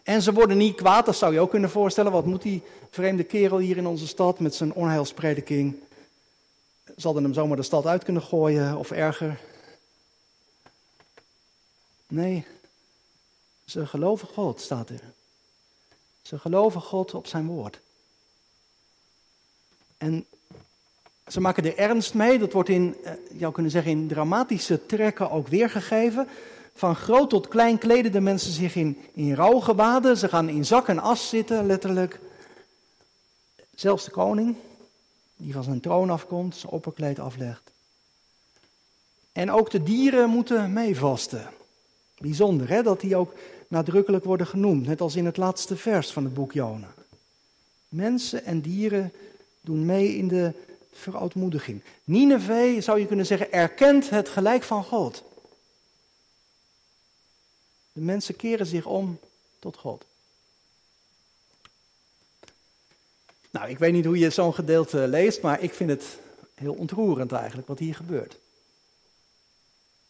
En 0.03 0.21
ze 0.21 0.33
worden 0.33 0.57
niet 0.57 0.75
kwaad, 0.75 1.05
dat 1.05 1.15
zou 1.15 1.33
je 1.33 1.39
ook 1.39 1.49
kunnen 1.49 1.69
voorstellen. 1.69 2.11
Wat 2.11 2.25
moet 2.25 2.41
die 2.41 2.63
vreemde 2.89 3.23
kerel 3.23 3.57
hier 3.57 3.77
in 3.77 3.87
onze 3.87 4.07
stad 4.07 4.39
met 4.39 4.55
zijn 4.55 4.73
onheilsprediking? 4.73 5.75
Ze 6.97 7.09
hem 7.09 7.33
zomaar 7.33 7.57
de 7.57 7.63
stad 7.63 7.85
uit 7.85 8.03
kunnen 8.03 8.23
gooien 8.23 8.77
of 8.77 8.91
erger. 8.91 9.39
Nee, 12.07 12.45
ze 13.65 13.85
geloven 13.85 14.27
God, 14.27 14.61
staat 14.61 14.89
er. 14.89 15.01
Ze 16.21 16.39
geloven 16.39 16.81
God 16.81 17.13
op 17.13 17.27
zijn 17.27 17.45
woord. 17.45 17.79
En 19.97 20.25
ze 21.27 21.41
maken 21.41 21.65
er 21.65 21.77
ernst 21.77 22.13
mee. 22.13 22.39
Dat 22.39 22.53
wordt 22.53 22.69
in, 22.69 22.95
eh, 23.03 23.13
je 23.37 23.51
kunnen 23.51 23.71
zeggen, 23.71 23.91
in 23.91 24.07
dramatische 24.07 24.85
trekken 24.85 25.31
ook 25.31 25.47
weergegeven. 25.47 26.27
Van 26.73 26.95
groot 26.95 27.29
tot 27.29 27.47
klein 27.47 27.77
kleden 27.77 28.11
de 28.11 28.19
mensen 28.19 28.51
zich 28.51 28.75
in, 28.75 28.97
in 29.13 29.33
rouwgewaden. 29.33 30.17
Ze 30.17 30.27
gaan 30.27 30.49
in 30.49 30.65
zak 30.65 30.87
en 30.87 30.99
as 30.99 31.29
zitten, 31.29 31.65
letterlijk. 31.65 32.19
Zelfs 33.75 34.05
de 34.05 34.11
koning, 34.11 34.55
die 35.35 35.53
van 35.53 35.63
zijn 35.63 35.79
troon 35.79 36.09
afkomt, 36.09 36.55
zijn 36.55 36.71
opperkleed 36.71 37.19
aflegt. 37.19 37.71
En 39.31 39.51
ook 39.51 39.71
de 39.71 39.83
dieren 39.83 40.29
moeten 40.29 40.73
meevasten. 40.73 41.49
Bijzonder 42.17 42.69
hè, 42.69 42.83
dat 42.83 42.99
die 42.99 43.15
ook 43.15 43.33
nadrukkelijk 43.67 44.23
worden 44.23 44.47
genoemd, 44.47 44.85
net 44.85 45.01
als 45.01 45.15
in 45.15 45.25
het 45.25 45.37
laatste 45.37 45.77
vers 45.77 46.11
van 46.11 46.23
het 46.23 46.33
boek 46.33 46.53
Jona. 46.53 46.93
Mensen 47.89 48.45
en 48.45 48.61
dieren 48.61 49.13
doen 49.61 49.85
mee 49.85 50.15
in 50.15 50.27
de 50.27 50.53
verootmoediging. 50.91 51.81
Nineveh, 52.03 52.81
zou 52.81 52.99
je 52.99 53.05
kunnen 53.05 53.25
zeggen, 53.25 53.51
erkent 53.51 54.09
het 54.09 54.29
gelijk 54.29 54.63
van 54.63 54.83
God. 54.83 55.23
De 57.93 58.01
mensen 58.01 58.35
keren 58.35 58.65
zich 58.65 58.85
om 58.85 59.19
tot 59.59 59.77
God. 59.77 60.05
Nou, 63.51 63.69
ik 63.69 63.79
weet 63.79 63.93
niet 63.93 64.05
hoe 64.05 64.17
je 64.17 64.29
zo'n 64.29 64.53
gedeelte 64.53 65.07
leest, 65.07 65.41
maar 65.41 65.61
ik 65.61 65.73
vind 65.73 65.89
het 65.89 66.19
heel 66.53 66.73
ontroerend 66.73 67.31
eigenlijk 67.31 67.67
wat 67.67 67.79
hier 67.79 67.95
gebeurt. 67.95 68.37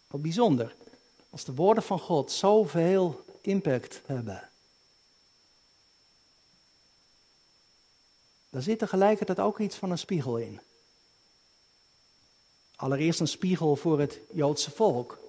Wat 0.07 0.21
bijzonder, 0.21 0.75
als 1.29 1.43
de 1.43 1.53
woorden 1.53 1.83
van 1.83 1.99
God 1.99 2.31
zoveel 2.31 3.25
impact 3.41 4.01
hebben. 4.05 4.49
Daar 8.49 8.61
zit 8.61 8.79
tegelijkertijd 8.79 9.39
ook 9.39 9.59
iets 9.59 9.75
van 9.75 9.91
een 9.91 9.97
spiegel 9.97 10.37
in. 10.37 10.61
Allereerst 12.75 13.19
een 13.19 13.27
spiegel 13.27 13.75
voor 13.75 13.99
het 13.99 14.19
Joodse 14.31 14.71
volk. 14.71 15.20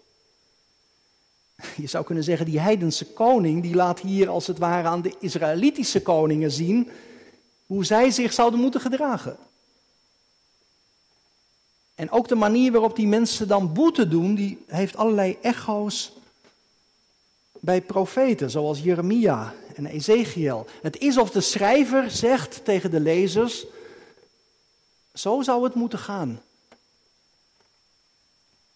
Je 1.76 1.86
zou 1.86 2.04
kunnen 2.04 2.24
zeggen, 2.24 2.46
die 2.46 2.60
heidense 2.60 3.06
koning, 3.06 3.62
die 3.62 3.74
laat 3.74 4.00
hier 4.00 4.28
als 4.28 4.46
het 4.46 4.58
ware 4.58 4.88
aan 4.88 5.02
de 5.02 5.14
Israëlitische 5.18 6.02
koningen 6.02 6.50
zien 6.50 6.90
hoe 7.66 7.84
zij 7.84 8.10
zich 8.10 8.32
zouden 8.32 8.60
moeten 8.60 8.80
gedragen. 8.80 9.36
En 11.94 12.10
ook 12.10 12.28
de 12.28 12.34
manier 12.34 12.72
waarop 12.72 12.96
die 12.96 13.06
mensen 13.06 13.48
dan 13.48 13.72
boete 13.72 14.08
doen, 14.08 14.34
die 14.34 14.64
heeft 14.66 14.96
allerlei 14.96 15.38
echo's 15.42 16.12
bij 17.60 17.82
profeten, 17.82 18.50
zoals 18.50 18.80
Jeremia 18.80 19.54
en 19.74 19.86
Ezekiel. 19.86 20.66
Het 20.82 20.98
is 20.98 21.18
of 21.18 21.30
de 21.30 21.40
schrijver 21.40 22.10
zegt 22.10 22.64
tegen 22.64 22.90
de 22.90 23.00
lezers, 23.00 23.66
zo 25.14 25.42
zou 25.42 25.64
het 25.64 25.74
moeten 25.74 25.98
gaan. 25.98 26.42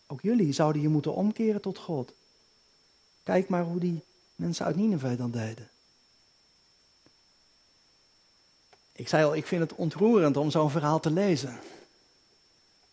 Ook 0.07 0.21
jullie 0.21 0.53
zouden 0.53 0.83
je 0.83 0.89
moeten 0.89 1.15
omkeren 1.15 1.61
tot 1.61 1.79
God. 1.79 2.13
Kijk 3.27 3.49
maar 3.49 3.65
hoe 3.65 3.79
die 3.79 4.05
mensen 4.35 4.67
uit 4.67 4.77
Nineveh 4.77 5.19
dan 5.19 5.31
deden. 5.31 5.69
Ik 8.93 9.09
zei 9.09 9.25
al, 9.25 9.35
ik 9.35 9.47
vind 9.47 9.61
het 9.63 9.75
ontroerend 9.75 10.37
om 10.37 10.51
zo'n 10.51 10.71
verhaal 10.71 11.01
te 11.01 11.11
lezen. 11.11 11.61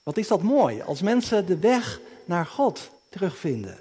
Wat 0.03 0.17
is 0.17 0.27
dat 0.27 0.41
mooi, 0.41 0.81
als 0.81 1.01
mensen 1.01 1.45
de 1.45 1.57
weg 1.57 1.99
naar 2.25 2.45
God 2.45 2.89
terugvinden. 3.09 3.79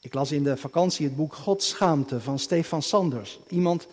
Ik 0.00 0.14
las 0.14 0.32
in 0.32 0.44
de 0.44 0.56
vakantie 0.56 1.06
het 1.06 1.16
boek 1.16 1.34
Godschaamte 1.34 2.20
van 2.20 2.38
Stefan 2.38 2.82
Sanders. 2.82 3.38
Iemand 3.48 3.86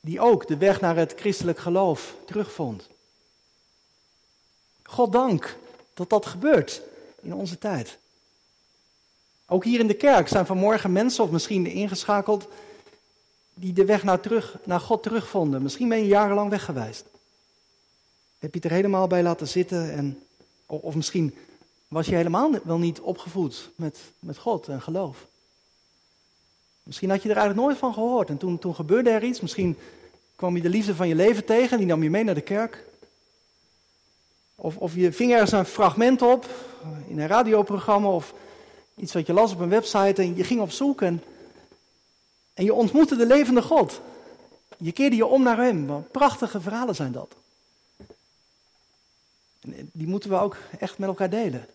die 0.00 0.20
ook 0.20 0.46
de 0.46 0.56
weg 0.56 0.80
naar 0.80 0.96
het 0.96 1.14
christelijk 1.16 1.58
geloof 1.58 2.16
terugvond. 2.24 2.88
God 4.82 5.12
dank 5.12 5.56
dat 5.94 6.10
dat 6.10 6.26
gebeurt 6.26 6.82
in 7.22 7.34
onze 7.34 7.58
tijd. 7.58 7.98
Ook 9.46 9.64
hier 9.64 9.80
in 9.80 9.86
de 9.86 9.94
kerk 9.94 10.28
zijn 10.28 10.46
vanmorgen 10.46 10.92
mensen, 10.92 11.24
of 11.24 11.30
misschien 11.30 11.66
ingeschakeld, 11.66 12.48
die 13.54 13.72
de 13.72 13.84
weg 13.84 14.02
naar, 14.02 14.20
terug, 14.20 14.56
naar 14.64 14.80
God 14.80 15.02
terugvonden. 15.02 15.62
Misschien 15.62 15.88
ben 15.88 15.98
je 15.98 16.06
jarenlang 16.06 16.50
weggeweest. 16.50 17.04
Heb 18.38 18.50
je 18.50 18.60
het 18.60 18.64
er 18.64 18.76
helemaal 18.76 19.06
bij 19.06 19.22
laten 19.22 19.48
zitten 19.48 19.92
en, 19.92 20.22
of 20.66 20.94
misschien 20.94 21.34
was 21.88 22.06
je 22.06 22.14
helemaal 22.14 22.50
wel 22.64 22.78
niet 22.78 23.00
opgevoed 23.00 23.70
met, 23.76 23.98
met 24.18 24.38
God 24.38 24.68
en 24.68 24.82
geloof. 24.82 25.26
Misschien 26.82 27.10
had 27.10 27.22
je 27.22 27.28
er 27.28 27.36
eigenlijk 27.36 27.66
nooit 27.66 27.78
van 27.78 27.94
gehoord 27.94 28.28
en 28.28 28.36
toen, 28.36 28.58
toen 28.58 28.74
gebeurde 28.74 29.10
er 29.10 29.24
iets. 29.24 29.40
Misschien 29.40 29.76
kwam 30.36 30.56
je 30.56 30.62
de 30.62 30.68
liefde 30.68 30.94
van 30.94 31.08
je 31.08 31.14
leven 31.14 31.44
tegen 31.44 31.70
en 31.70 31.78
die 31.78 31.86
nam 31.86 32.02
je 32.02 32.10
mee 32.10 32.24
naar 32.24 32.34
de 32.34 32.40
kerk. 32.40 32.84
Of, 34.54 34.76
of 34.76 34.94
je 34.94 35.12
ving 35.12 35.32
ergens 35.32 35.52
een 35.52 35.64
fragment 35.64 36.22
op 36.22 36.46
in 37.06 37.18
een 37.18 37.26
radioprogramma 37.26 38.08
of 38.08 38.34
iets 38.96 39.12
wat 39.12 39.26
je 39.26 39.32
las 39.32 39.52
op 39.52 39.60
een 39.60 39.68
website 39.68 40.22
en 40.22 40.36
je 40.36 40.44
ging 40.44 40.60
op 40.60 40.70
zoek 40.70 41.02
en, 41.02 41.22
en 42.54 42.64
je 42.64 42.74
ontmoette 42.74 43.16
de 43.16 43.26
levende 43.26 43.62
God. 43.62 44.00
Je 44.78 44.92
keerde 44.92 45.16
je 45.16 45.26
om 45.26 45.42
naar 45.42 45.56
Hem. 45.56 45.86
Wat 45.86 46.10
prachtige 46.10 46.60
verhalen 46.60 46.94
zijn 46.94 47.12
dat. 47.12 47.34
En 49.60 49.90
die 49.92 50.06
moeten 50.06 50.30
we 50.30 50.36
ook 50.36 50.56
echt 50.78 50.98
met 50.98 51.08
elkaar 51.08 51.30
delen. 51.30 51.66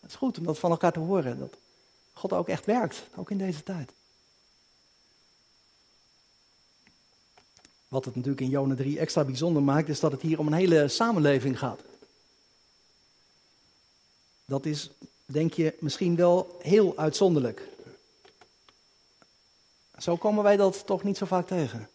Het 0.00 0.10
is 0.10 0.16
goed 0.16 0.38
om 0.38 0.44
dat 0.44 0.58
van 0.58 0.70
elkaar 0.70 0.92
te 0.92 0.98
horen. 0.98 1.38
Dat 1.38 1.56
God 2.12 2.32
ook 2.32 2.48
echt 2.48 2.66
werkt, 2.66 3.02
ook 3.16 3.30
in 3.30 3.38
deze 3.38 3.62
tijd. 3.62 3.92
Wat 7.88 8.04
het 8.04 8.14
natuurlijk 8.14 8.42
in 8.42 8.48
Jona 8.48 8.74
3 8.74 8.98
extra 8.98 9.24
bijzonder 9.24 9.62
maakt, 9.62 9.88
is 9.88 10.00
dat 10.00 10.12
het 10.12 10.20
hier 10.20 10.38
om 10.38 10.46
een 10.46 10.52
hele 10.52 10.88
samenleving 10.88 11.58
gaat. 11.58 11.80
Dat 14.44 14.66
is, 14.66 14.90
denk 15.32 15.52
je, 15.52 15.74
misschien 15.80 16.16
wel 16.16 16.58
heel 16.62 16.96
uitzonderlijk. 16.96 17.68
Zo 19.98 20.16
komen 20.16 20.42
wij 20.42 20.56
dat 20.56 20.86
toch 20.86 21.02
niet 21.02 21.16
zo 21.16 21.26
vaak 21.26 21.46
tegen. 21.46 21.88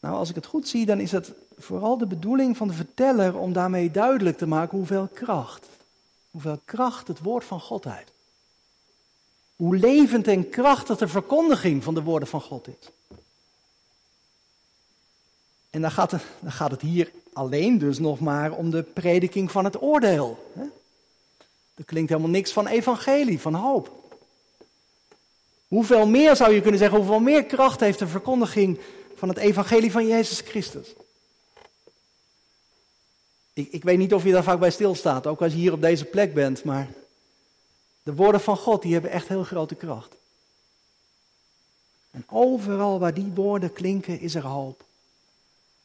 Nou, 0.00 0.14
als 0.14 0.28
ik 0.28 0.34
het 0.34 0.46
goed 0.46 0.68
zie, 0.68 0.86
dan 0.86 1.00
is 1.00 1.12
het 1.12 1.32
vooral 1.58 1.98
de 1.98 2.06
bedoeling 2.06 2.56
van 2.56 2.68
de 2.68 2.74
verteller 2.74 3.38
om 3.38 3.52
daarmee 3.52 3.90
duidelijk 3.90 4.38
te 4.38 4.46
maken 4.46 4.78
hoeveel 4.78 5.08
kracht, 5.12 5.66
hoeveel 6.30 6.60
kracht 6.64 7.08
het 7.08 7.18
woord 7.18 7.44
van 7.44 7.60
God 7.60 7.84
heeft. 7.84 8.12
Hoe 9.56 9.76
levend 9.76 10.26
en 10.26 10.48
krachtig 10.48 10.98
de 10.98 11.08
verkondiging 11.08 11.84
van 11.84 11.94
de 11.94 12.02
woorden 12.02 12.28
van 12.28 12.40
God 12.40 12.68
is. 12.68 12.90
En 15.70 15.80
dan 15.80 15.90
gaat, 15.90 16.14
gaat 16.44 16.70
het 16.70 16.80
hier 16.80 17.12
alleen 17.32 17.78
dus 17.78 17.98
nog 17.98 18.20
maar 18.20 18.52
om 18.52 18.70
de 18.70 18.82
prediking 18.82 19.50
van 19.50 19.64
het 19.64 19.82
oordeel. 19.82 20.52
Er 21.74 21.84
klinkt 21.84 22.10
helemaal 22.10 22.30
niks 22.30 22.52
van 22.52 22.66
evangelie, 22.66 23.40
van 23.40 23.54
hoop. 23.54 24.00
Hoeveel 25.68 26.06
meer 26.06 26.36
zou 26.36 26.52
je 26.52 26.60
kunnen 26.60 26.78
zeggen, 26.78 26.98
hoeveel 26.98 27.20
meer 27.20 27.44
kracht 27.44 27.80
heeft 27.80 27.98
de 27.98 28.06
verkondiging 28.06 28.80
van 29.14 29.28
het 29.28 29.38
evangelie 29.38 29.90
van 29.90 30.06
Jezus 30.06 30.40
Christus? 30.40 30.94
Ik, 33.52 33.68
ik 33.72 33.82
weet 33.82 33.98
niet 33.98 34.14
of 34.14 34.24
je 34.24 34.32
daar 34.32 34.42
vaak 34.42 34.58
bij 34.58 34.70
stilstaat, 34.70 35.26
ook 35.26 35.42
als 35.42 35.52
je 35.52 35.58
hier 35.58 35.72
op 35.72 35.80
deze 35.80 36.04
plek 36.04 36.34
bent, 36.34 36.64
maar 36.64 36.88
de 38.02 38.14
woorden 38.14 38.40
van 38.40 38.56
God, 38.56 38.82
die 38.82 38.92
hebben 38.92 39.10
echt 39.10 39.28
heel 39.28 39.44
grote 39.44 39.74
kracht. 39.74 40.14
En 42.10 42.24
overal 42.28 42.98
waar 42.98 43.14
die 43.14 43.32
woorden 43.34 43.72
klinken, 43.72 44.20
is 44.20 44.34
er 44.34 44.46
hoop. 44.46 44.84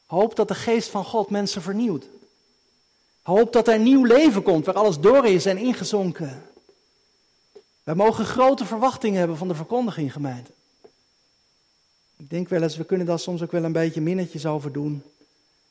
Hoop 0.07 0.35
dat 0.35 0.47
de 0.47 0.55
geest 0.55 0.89
van 0.89 1.05
God 1.05 1.29
mensen 1.29 1.61
vernieuwt. 1.61 2.05
Hoop 3.21 3.53
dat 3.53 3.67
er 3.67 3.79
nieuw 3.79 4.03
leven 4.03 4.43
komt, 4.43 4.65
waar 4.65 4.75
alles 4.75 4.99
door 4.99 5.25
is 5.25 5.45
en 5.45 5.57
ingezonken. 5.57 6.43
Wij 7.83 7.95
mogen 7.95 8.25
grote 8.25 8.65
verwachtingen 8.65 9.19
hebben 9.19 9.37
van 9.37 9.47
de 9.47 9.55
verkondiging, 9.55 10.13
gemeente. 10.13 10.51
Ik 12.17 12.29
denk 12.29 12.49
wel 12.49 12.61
eens, 12.61 12.77
we 12.77 12.83
kunnen 12.83 13.05
daar 13.05 13.19
soms 13.19 13.41
ook 13.41 13.51
wel 13.51 13.63
een 13.63 13.71
beetje 13.71 14.01
minnetjes 14.01 14.45
over 14.45 14.71
doen. 14.71 15.03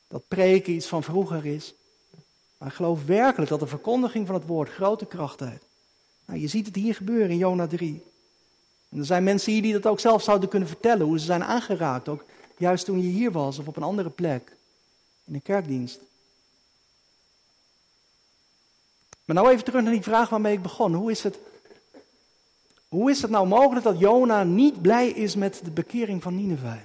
Dat 0.07 0.27
preken 0.27 0.73
iets 0.73 0.87
van 0.87 1.03
vroeger 1.03 1.45
is. 1.45 1.73
Maar 2.57 2.67
ik 2.67 2.73
geloof 2.73 3.05
werkelijk 3.05 3.49
dat 3.49 3.59
de 3.59 3.67
verkondiging 3.67 4.25
van 4.25 4.35
het 4.35 4.45
woord 4.45 4.69
grote 4.69 5.05
kracht 5.05 5.39
heeft. 5.39 5.65
Nou, 6.25 6.39
je 6.39 6.47
ziet 6.47 6.65
het 6.65 6.75
hier 6.75 6.95
gebeuren 6.95 7.29
in 7.29 7.37
Jona 7.37 7.67
3. 7.67 8.03
En 8.89 8.99
er 8.99 9.05
zijn 9.05 9.23
mensen 9.23 9.51
hier 9.51 9.61
die 9.61 9.73
dat 9.73 9.85
ook 9.85 9.99
zelf 9.99 10.23
zouden 10.23 10.49
kunnen 10.49 10.67
vertellen, 10.67 11.05
hoe 11.05 11.19
ze 11.19 11.25
zijn 11.25 11.43
aangeraakt. 11.43 12.07
Ook 12.07 12.23
juist 12.57 12.85
toen 12.85 13.01
je 13.01 13.09
hier 13.09 13.31
was 13.31 13.59
of 13.59 13.67
op 13.67 13.77
een 13.77 13.83
andere 13.83 14.09
plek. 14.09 14.55
In 15.23 15.33
een 15.33 15.41
kerkdienst. 15.41 15.99
Maar 19.25 19.35
nou 19.35 19.49
even 19.49 19.63
terug 19.63 19.81
naar 19.83 19.91
die 19.91 20.01
vraag 20.01 20.29
waarmee 20.29 20.53
ik 20.53 20.61
begon. 20.61 20.93
Hoe 20.93 21.11
is 21.11 21.23
het, 21.23 21.39
hoe 22.87 23.11
is 23.11 23.21
het 23.21 23.31
nou 23.31 23.47
mogelijk 23.47 23.85
dat 23.85 23.99
Jona 23.99 24.43
niet 24.43 24.81
blij 24.81 25.09
is 25.09 25.35
met 25.35 25.61
de 25.63 25.71
bekering 25.71 26.23
van 26.23 26.35
Nineveh? 26.35 26.81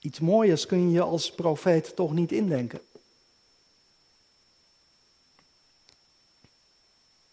Iets 0.00 0.20
mooiers 0.20 0.66
kun 0.66 0.90
je 0.90 1.00
als 1.00 1.32
profeet 1.32 1.96
toch 1.96 2.12
niet 2.12 2.32
indenken. 2.32 2.80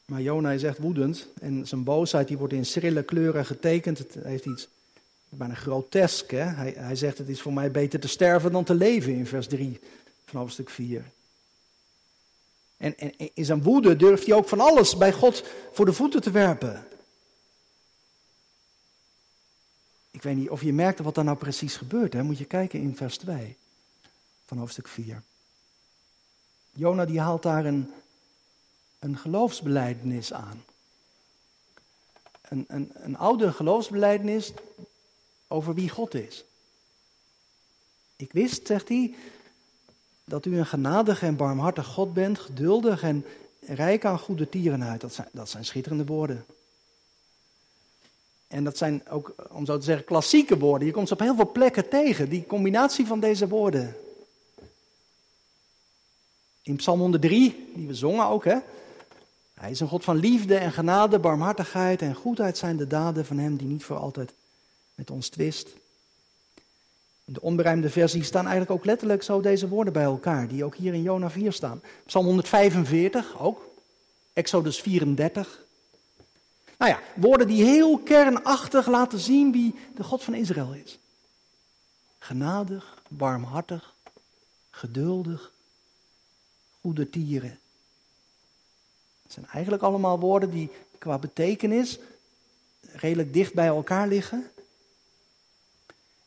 Maar 0.06 0.22
Jona 0.22 0.52
is 0.52 0.64
echt 0.64 0.78
woedend 0.78 1.28
en 1.42 1.68
zijn 1.68 1.84
boosheid 1.84 2.28
die 2.28 2.38
wordt 2.38 2.54
in 2.54 2.66
schrille 2.66 3.04
kleuren 3.04 3.46
getekend. 3.46 3.98
Het 3.98 4.14
heeft 4.14 4.46
iets 4.46 4.68
bijna 5.30 5.54
grotesk. 5.54 6.32
Hè? 6.32 6.44
Hij, 6.44 6.74
hij 6.78 6.96
zegt 6.96 7.18
het 7.18 7.30
is 7.30 7.42
voor 7.42 7.54
mij 7.54 7.72
beter 7.72 8.00
te 8.00 8.08
sterven 8.08 8.52
dan 8.52 8.64
te 8.64 8.74
leven 8.74 9.14
in 9.14 9.26
vers 9.28 9.48
3 9.48 9.80
van 10.26 10.40
hoofdstuk 10.40 10.70
4. 10.70 11.12
En, 12.78 12.98
en 12.98 13.14
in 13.34 13.46
zijn 13.46 13.64
woede 13.64 13.96
durft 13.96 14.26
hij 14.26 14.36
ook 14.36 14.48
van 14.48 14.60
alles 14.60 14.98
bij 14.98 15.14
God 15.14 15.44
voor 15.72 15.86
de 15.86 15.94
voeten 15.94 16.22
te 16.22 16.32
werpen. 16.32 16.88
Ik 20.12 20.22
weet 20.22 20.36
niet 20.36 20.50
of 20.50 20.62
je 20.62 20.74
merkt 20.74 21.00
wat 21.00 21.16
daar 21.16 21.24
nou 21.24 21.38
precies 21.38 21.76
gebeurt. 21.76 22.14
Hè? 22.14 22.24
Moet 22.24 22.38
je 22.38 22.46
kijken 22.46 22.80
in 22.80 22.96
vers 22.96 23.18
2. 23.18 23.58
van 24.46 24.58
hoofdstuk 24.58 24.88
4. 24.88 25.22
Jona 26.72 27.06
die 27.06 27.20
haalt 27.20 27.44
daar 27.44 27.66
een, 27.66 27.94
een 29.00 29.18
geloofsbelijdenis 29.18 30.34
aan. 30.34 30.64
Een, 32.42 32.66
een, 32.68 32.92
een 32.94 33.18
oude 33.18 33.52
geloofsbelijdenis 33.52 34.54
over 35.50 35.74
wie 35.74 35.90
God 35.90 36.14
is. 36.14 36.44
Ik 38.16 38.32
wist, 38.32 38.68
zegt 38.68 38.88
hij, 38.88 39.16
dat 40.26 40.46
u 40.46 40.58
een 40.58 40.66
genadige 40.66 41.26
en 41.26 41.36
barmhartig 41.36 41.86
God 41.86 42.14
bent, 42.14 42.40
geduldig 42.40 43.04
en 43.04 43.26
rijk 43.60 44.06
aan 44.06 44.20
goede 44.20 44.50
tierenheid. 44.50 45.02
Dat 45.02 45.14
zijn, 45.14 45.28
dat 45.32 45.50
zijn 45.50 45.66
schitterende 45.66 46.06
woorden. 46.06 46.46
En 48.48 48.64
dat 48.64 48.78
zijn 48.78 49.10
ook, 49.10 49.36
om 49.50 49.66
zo 49.66 49.78
te 49.78 49.86
zeggen, 49.86 50.06
klassieke 50.06 50.58
woorden. 50.58 50.88
Je 50.88 50.94
komt 50.94 51.08
ze 51.08 51.14
op 51.14 51.20
heel 51.20 51.36
veel 51.36 51.52
plekken 51.52 51.90
tegen, 51.90 52.30
die 52.30 52.46
combinatie 52.46 53.06
van 53.06 53.20
deze 53.20 53.48
woorden. 53.48 53.96
In 56.62 56.76
Psalm 56.76 57.00
103, 57.00 57.72
die 57.76 57.88
we 57.88 57.94
zongen 57.94 58.26
ook, 58.26 58.46
hè. 58.46 58.58
Hij 59.54 59.72
is 59.72 59.80
een 59.80 59.88
God 59.88 60.04
van 60.04 60.16
liefde 60.16 60.56
en 60.56 60.72
genade, 60.72 61.20
barmhartigheid 61.20 62.02
en 62.02 62.16
goedheid 62.16 62.58
zijn 62.58 62.78
de 62.78 62.88
daden 62.88 63.26
van 63.26 63.38
hem 63.38 63.56
die 63.56 63.68
niet 63.68 63.84
voor 63.84 63.98
altijd 63.98 64.34
met 65.00 65.12
ons 65.12 65.30
twist. 65.30 65.68
In 67.26 67.34
de 67.34 67.42
onberijmde 67.42 67.90
versie 67.90 68.24
staan 68.24 68.48
eigenlijk 68.48 68.72
ook 68.72 68.86
letterlijk 68.86 69.24
zo 69.24 69.42
deze 69.42 69.68
woorden 69.68 69.94
bij 69.94 70.04
elkaar, 70.04 70.48
die 70.48 70.64
ook 70.64 70.76
hier 70.76 70.94
in 70.94 71.02
Jona 71.02 71.30
4 71.30 71.54
staan. 71.54 71.82
Psalm 72.06 72.26
145 72.26 73.40
ook, 73.40 73.70
Exodus 74.34 74.82
34. 74.82 75.64
Nou 76.78 76.92
ja, 76.92 77.00
woorden 77.16 77.48
die 77.48 77.64
heel 77.64 77.98
kernachtig 77.98 78.88
laten 78.88 79.20
zien 79.20 79.52
wie 79.52 79.76
de 79.96 80.04
God 80.04 80.24
van 80.24 80.34
Israël 80.34 80.74
is. 80.74 81.00
Genadig, 82.18 83.02
barmhartig, 83.08 83.94
geduldig, 84.70 85.52
goede 86.82 87.10
tieren. 87.10 87.60
Het 89.24 89.34
zijn 89.34 89.48
eigenlijk 89.48 89.84
allemaal 89.84 90.20
woorden 90.20 90.50
die 90.50 90.72
qua 90.98 91.18
betekenis 91.18 92.00
redelijk 92.82 93.34
dicht 93.34 93.54
bij 93.54 93.68
elkaar 93.68 94.08
liggen. 94.08 94.52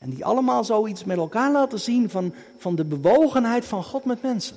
En 0.02 0.10
die 0.10 0.24
allemaal 0.24 0.64
zoiets 0.64 1.04
met 1.04 1.16
elkaar 1.16 1.52
laten 1.52 1.80
zien 1.80 2.10
van, 2.10 2.34
van 2.58 2.74
de 2.74 2.84
bewogenheid 2.84 3.64
van 3.64 3.84
God 3.84 4.04
met 4.04 4.22
mensen. 4.22 4.56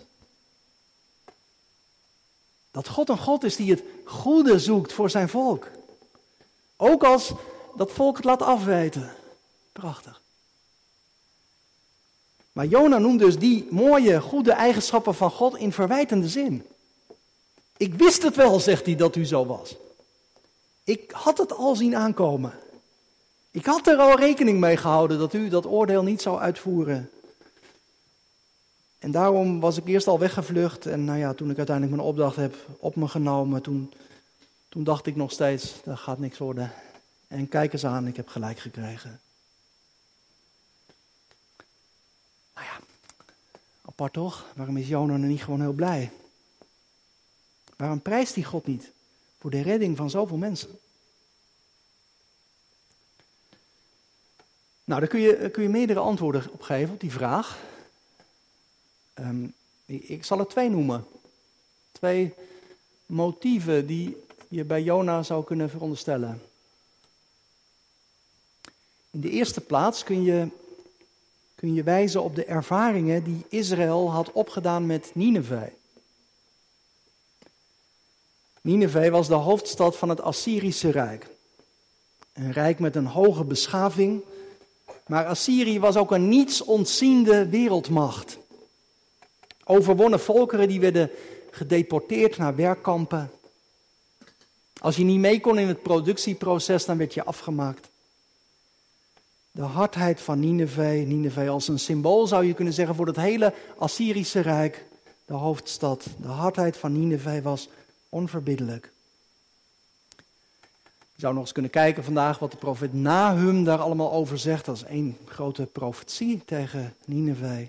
Dat 2.72 2.88
God 2.88 3.10
een 3.10 3.18
God 3.18 3.44
is 3.44 3.56
die 3.56 3.72
het 3.72 3.84
goede 4.06 4.60
zoekt 4.60 4.94
voor 4.94 5.10
zijn 5.10 5.30
volk. 5.30 5.68
Ook 6.78 7.04
als 7.04 7.34
dat 7.76 7.92
volk 7.92 8.16
het 8.16 8.26
laat 8.26 8.42
afwijten. 8.42 9.14
Prachtig. 9.72 10.22
Maar 12.52 12.66
Jona 12.66 12.98
noemt 12.98 13.20
dus 13.20 13.40
die 13.40 13.68
mooie, 13.70 14.22
goede 14.22 14.52
eigenschappen 14.52 15.16
van 15.16 15.32
God 15.32 15.58
in 15.58 15.72
verwijtende 15.72 16.30
zin. 16.30 16.66
Ik 17.78 17.94
wist 17.94 18.24
het 18.24 18.36
wel, 18.36 18.60
zegt 18.60 18.86
hij, 18.86 18.96
dat 18.96 19.16
u 19.16 19.26
zo 19.26 19.46
was. 19.46 19.76
Ik 20.84 21.12
had 21.12 21.38
het 21.38 21.54
al 21.54 21.76
zien 21.76 21.96
aankomen. 21.96 22.54
Ik 23.56 23.66
had 23.66 23.88
er 23.88 23.98
al 23.98 24.20
rekening 24.20 24.60
mee 24.60 24.78
gehouden 24.78 25.20
dat 25.20 25.34
u 25.34 25.50
dat 25.50 25.66
oordeel 25.66 26.04
niet 26.04 26.22
zou 26.22 26.40
uitvoeren. 26.40 27.10
En 29.00 29.12
daarom 29.12 29.60
was 29.60 29.78
ik 29.78 29.88
eerst 29.88 30.08
al 30.08 30.20
weggevlucht. 30.20 30.86
En 30.86 31.06
nou 31.06 31.20
ja, 31.20 31.34
toen 31.34 31.50
ik 31.50 31.58
uiteindelijk 31.58 31.96
mijn 31.96 32.08
opdracht 32.08 32.36
heb 32.36 32.56
op 32.80 32.96
me 32.96 33.08
genomen, 33.08 33.62
toen, 33.62 33.94
toen 34.70 34.84
dacht 34.84 35.06
ik 35.06 35.16
nog 35.16 35.32
steeds, 35.32 35.74
dat 35.84 36.00
gaat 36.00 36.20
niks 36.20 36.38
worden. 36.38 36.72
En 37.28 37.48
kijk 37.48 37.74
eens 37.74 37.86
aan, 37.86 38.08
ik 38.08 38.16
heb 38.16 38.28
gelijk 38.28 38.60
gekregen. 38.60 39.20
Nou 42.54 42.66
ja, 42.66 42.80
apart 43.86 44.14
toch? 44.14 44.46
Waarom 44.56 44.78
is 44.78 44.88
Jonah 44.88 45.18
nu 45.18 45.28
niet 45.28 45.44
gewoon 45.44 45.62
heel 45.62 45.74
blij? 45.74 46.12
Waarom 47.76 48.02
prijst 48.02 48.36
hij 48.36 48.44
God 48.44 48.68
niet 48.68 48.92
voor 49.40 49.52
de 49.52 49.62
redding 49.62 49.98
van 49.98 50.10
zoveel 50.10 50.38
mensen? 50.38 50.80
Nou, 54.86 55.00
daar 55.00 55.10
kun 55.10 55.20
je, 55.20 55.50
kun 55.50 55.64
je 55.64 55.70
meerdere 55.70 56.00
antwoorden 56.00 56.52
op 56.52 56.62
geven 56.62 56.94
op 56.94 57.00
die 57.00 57.12
vraag. 57.12 57.60
Um, 59.20 59.54
ik 59.86 60.24
zal 60.24 60.40
er 60.40 60.48
twee 60.48 60.70
noemen. 60.70 61.06
Twee 61.92 62.34
motieven 63.06 63.88
die 63.88 64.24
je 64.48 64.64
bij 64.64 64.84
Jona 64.84 65.24
zou 65.24 65.44
kunnen 65.44 65.70
veronderstellen. 65.70 66.42
In 69.12 69.22
de 69.22 69.30
eerste 69.30 69.62
plaats 69.62 70.04
kun 70.04 70.24
je, 70.24 70.48
kun 71.56 71.74
je 71.74 71.84
wijzen 71.84 72.24
op 72.24 72.36
de 72.36 72.46
ervaringen 72.46 73.24
die 73.24 73.46
Israël 73.50 74.12
had 74.12 74.32
opgedaan 74.32 74.86
met 74.86 75.12
Nineveh. 75.14 75.72
Nineveh 78.62 79.12
was 79.12 79.28
de 79.28 79.34
hoofdstad 79.34 79.98
van 79.98 80.10
het 80.10 80.22
Assyrische 80.22 80.90
Rijk. 80.90 81.28
Een 82.34 82.52
rijk 82.52 82.80
met 82.80 82.96
een 82.96 83.06
hoge 83.06 83.44
beschaving, 83.44 84.24
maar 85.08 85.26
Assyrië 85.26 85.80
was 85.80 85.96
ook 85.96 86.12
een 86.12 86.30
niets 86.30 86.62
ontziende 86.62 87.50
wereldmacht. 87.50 88.38
Overwonnen 89.64 90.20
volkeren 90.20 90.68
die 90.68 90.80
werden 90.80 91.10
gedeporteerd 91.52 92.38
naar 92.38 92.56
werkkampen. 92.56 93.32
Als 94.82 94.96
je 94.96 95.04
niet 95.04 95.20
mee 95.20 95.40
kon 95.40 95.58
in 95.58 95.68
het 95.68 95.82
productieproces, 95.82 96.86
dan 96.86 96.98
werd 96.98 97.14
je 97.14 97.24
afgemaakt. 97.24 97.90
De 99.52 99.62
hardheid 99.62 100.22
van 100.22 100.40
Nineveh, 100.40 101.08
Nineveh 101.08 101.50
als 101.50 101.68
een 101.68 101.80
symbool 101.80 102.28
zou 102.28 102.46
je 102.46 102.54
kunnen 102.54 102.74
zeggen 102.74 102.96
voor 102.96 103.08
het 103.08 103.16
hele 103.16 103.54
Assyrische 103.78 104.40
Rijk, 104.40 104.86
de 105.26 105.34
hoofdstad. 105.34 106.06
De 106.22 106.28
hardheid 106.28 106.78
van 106.78 107.00
Nineveh 107.00 107.44
was 107.44 107.70
onverbiddelijk. 108.10 108.92
Je 111.16 111.22
zou 111.22 111.34
nog 111.34 111.44
eens 111.44 111.52
kunnen 111.52 111.72
kijken 111.72 112.04
vandaag 112.04 112.40
wat 112.40 112.52
de 112.52 112.58
profeet 112.58 112.94
Nahum 112.94 113.64
daar 113.64 113.80
allemaal 113.80 114.12
over 114.12 114.38
zegt. 114.38 114.68
Is 114.68 114.84
één 114.84 115.18
grote 115.26 115.66
profetie 115.66 116.42
tegen 116.46 116.96
Nineveh. 117.06 117.68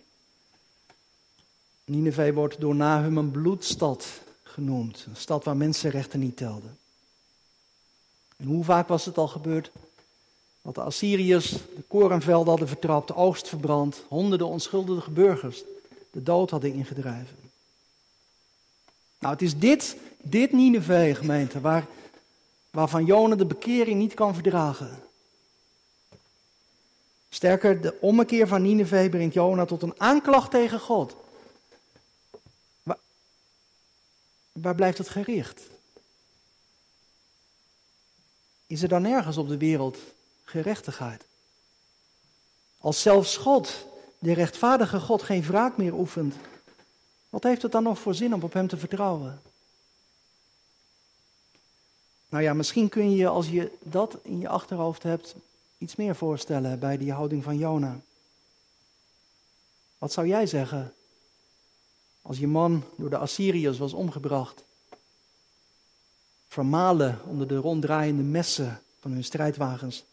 Nineveh 1.85 2.35
wordt 2.35 2.61
door 2.61 2.75
Nahum 2.75 3.17
een 3.17 3.31
bloedstad 3.31 4.07
genoemd. 4.43 5.07
Een 5.09 5.17
stad 5.17 5.45
waar 5.45 5.57
mensenrechten 5.57 6.21
niet 6.21 6.37
telden. 6.37 6.79
En 8.37 8.47
hoe 8.47 8.65
vaak 8.65 8.89
was 8.89 9.05
het 9.05 9.19
al 9.19 9.29
gebeurd? 9.29 9.71
Dat 10.63 10.75
de 10.75 10.81
Assyriërs 10.81 11.51
de 11.51 11.85
korenvelden 11.89 12.49
hadden 12.49 12.69
vertrapt, 12.69 13.09
de 13.09 13.15
oogst 13.15 13.49
verbrand, 13.49 14.03
honderden 14.09 14.47
onschuldige 14.47 15.11
burgers 15.11 15.63
de 16.11 16.23
dood 16.23 16.51
hadden 16.51 16.73
ingedreven. 16.73 17.37
Nou, 19.19 19.33
het 19.33 19.43
is 19.43 19.59
dit, 19.59 19.97
dit 20.23 20.53
Nineveh, 20.53 21.17
gemeente, 21.17 21.61
waar, 21.61 21.87
waarvan 22.77 23.05
Jona 23.05 23.35
de 23.35 23.47
bekering 23.47 23.99
niet 23.99 24.15
kan 24.15 24.35
verdragen. 24.35 25.03
Sterker, 27.29 27.81
de 27.81 28.01
ommekeer 28.01 28.49
van 28.49 28.63
Nineveh 28.63 29.11
brengt 29.11 29.35
Jona 29.35 29.65
tot 29.65 29.83
een 29.83 30.01
aanklacht 30.01 30.51
tegen 30.51 30.81
God. 30.81 31.17
Waar, 32.83 32.99
waar 34.53 34.75
blijft 34.75 34.99
het 34.99 35.09
gericht? 35.09 35.63
Is 38.67 38.83
er 38.83 38.89
dan 38.89 39.03
nergens 39.03 39.37
op 39.37 39.49
de 39.49 39.59
wereld 39.59 39.99
gerechtigheid? 40.45 41.25
Als 42.79 43.03
zelfs 43.03 43.37
God, 43.37 43.87
de 44.19 44.33
rechtvaardige 44.33 45.01
God, 45.01 45.23
geen 45.23 45.43
wraak 45.43 45.77
meer 45.77 45.95
oefent, 45.95 46.35
wat 47.29 47.43
heeft 47.43 47.63
het 47.63 47.73
dan 47.73 47.83
nog 47.83 47.99
voor 47.99 48.15
zin 48.15 48.35
om 48.35 48.43
op 48.43 48.53
Hem 48.53 48.69
te 48.69 48.77
vertrouwen? 48.77 49.41
Nou 52.37 52.49
ja, 52.49 52.55
misschien 52.55 52.89
kun 52.89 53.11
je 53.11 53.29
als 53.29 53.49
je 53.49 53.73
dat 53.83 54.19
in 54.23 54.39
je 54.39 54.49
achterhoofd 54.49 55.03
hebt 55.03 55.35
iets 55.79 55.97
meer 55.97 56.17
voorstellen 56.17 56.79
bij 56.79 56.97
die 56.97 57.13
houding 57.13 57.45
van 57.45 57.59
Jona. 57.59 58.01
Wat 59.99 60.13
zou 60.13 60.27
jij 60.27 60.47
zeggen 60.47 60.95
als 62.23 62.39
je 62.39 62.47
man 62.47 62.85
door 62.97 63.11
de 63.11 63.17
Assyriërs 63.17 63.79
was 63.79 63.93
omgebracht? 63.93 64.63
Vermalen 66.49 67.21
onder 67.27 67.49
de 67.49 67.57
ronddraaiende 67.57 68.23
messen 68.23 68.83
van 69.01 69.11
hun 69.11 69.25
strijdwagens. 69.25 70.05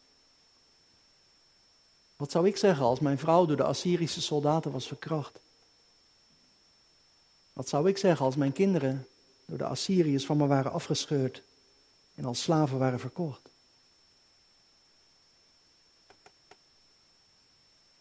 Wat 2.15 2.31
zou 2.31 2.47
ik 2.47 2.57
zeggen 2.57 2.85
als 2.85 2.99
mijn 2.99 3.19
vrouw 3.19 3.45
door 3.45 3.57
de 3.57 3.63
Assyrische 3.63 4.21
soldaten 4.21 4.71
was 4.71 4.87
verkracht? 4.87 5.39
Wat 7.53 7.69
zou 7.69 7.87
ik 7.87 7.97
zeggen 7.97 8.25
als 8.25 8.35
mijn 8.35 8.53
kinderen 8.53 9.07
door 9.45 9.57
de 9.57 9.65
Assyriërs 9.65 10.25
van 10.25 10.37
me 10.37 10.47
waren 10.47 10.71
afgescheurd 10.71 11.43
en 12.15 12.25
als 12.25 12.41
slaven 12.41 12.77
waren 12.77 12.99
verkocht? 12.99 13.49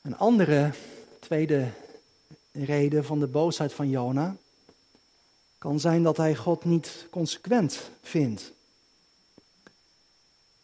Een 0.02 0.16
andere 0.16 0.74
tweede 1.20 1.72
reden 2.52 3.04
van 3.04 3.20
de 3.20 3.26
boosheid 3.26 3.72
van 3.72 3.88
Jona 3.88 4.36
kan 5.58 5.80
zijn 5.80 6.02
dat 6.02 6.16
hij 6.16 6.36
God 6.36 6.64
niet 6.64 7.06
consequent 7.10 7.90
vindt. 8.02 8.52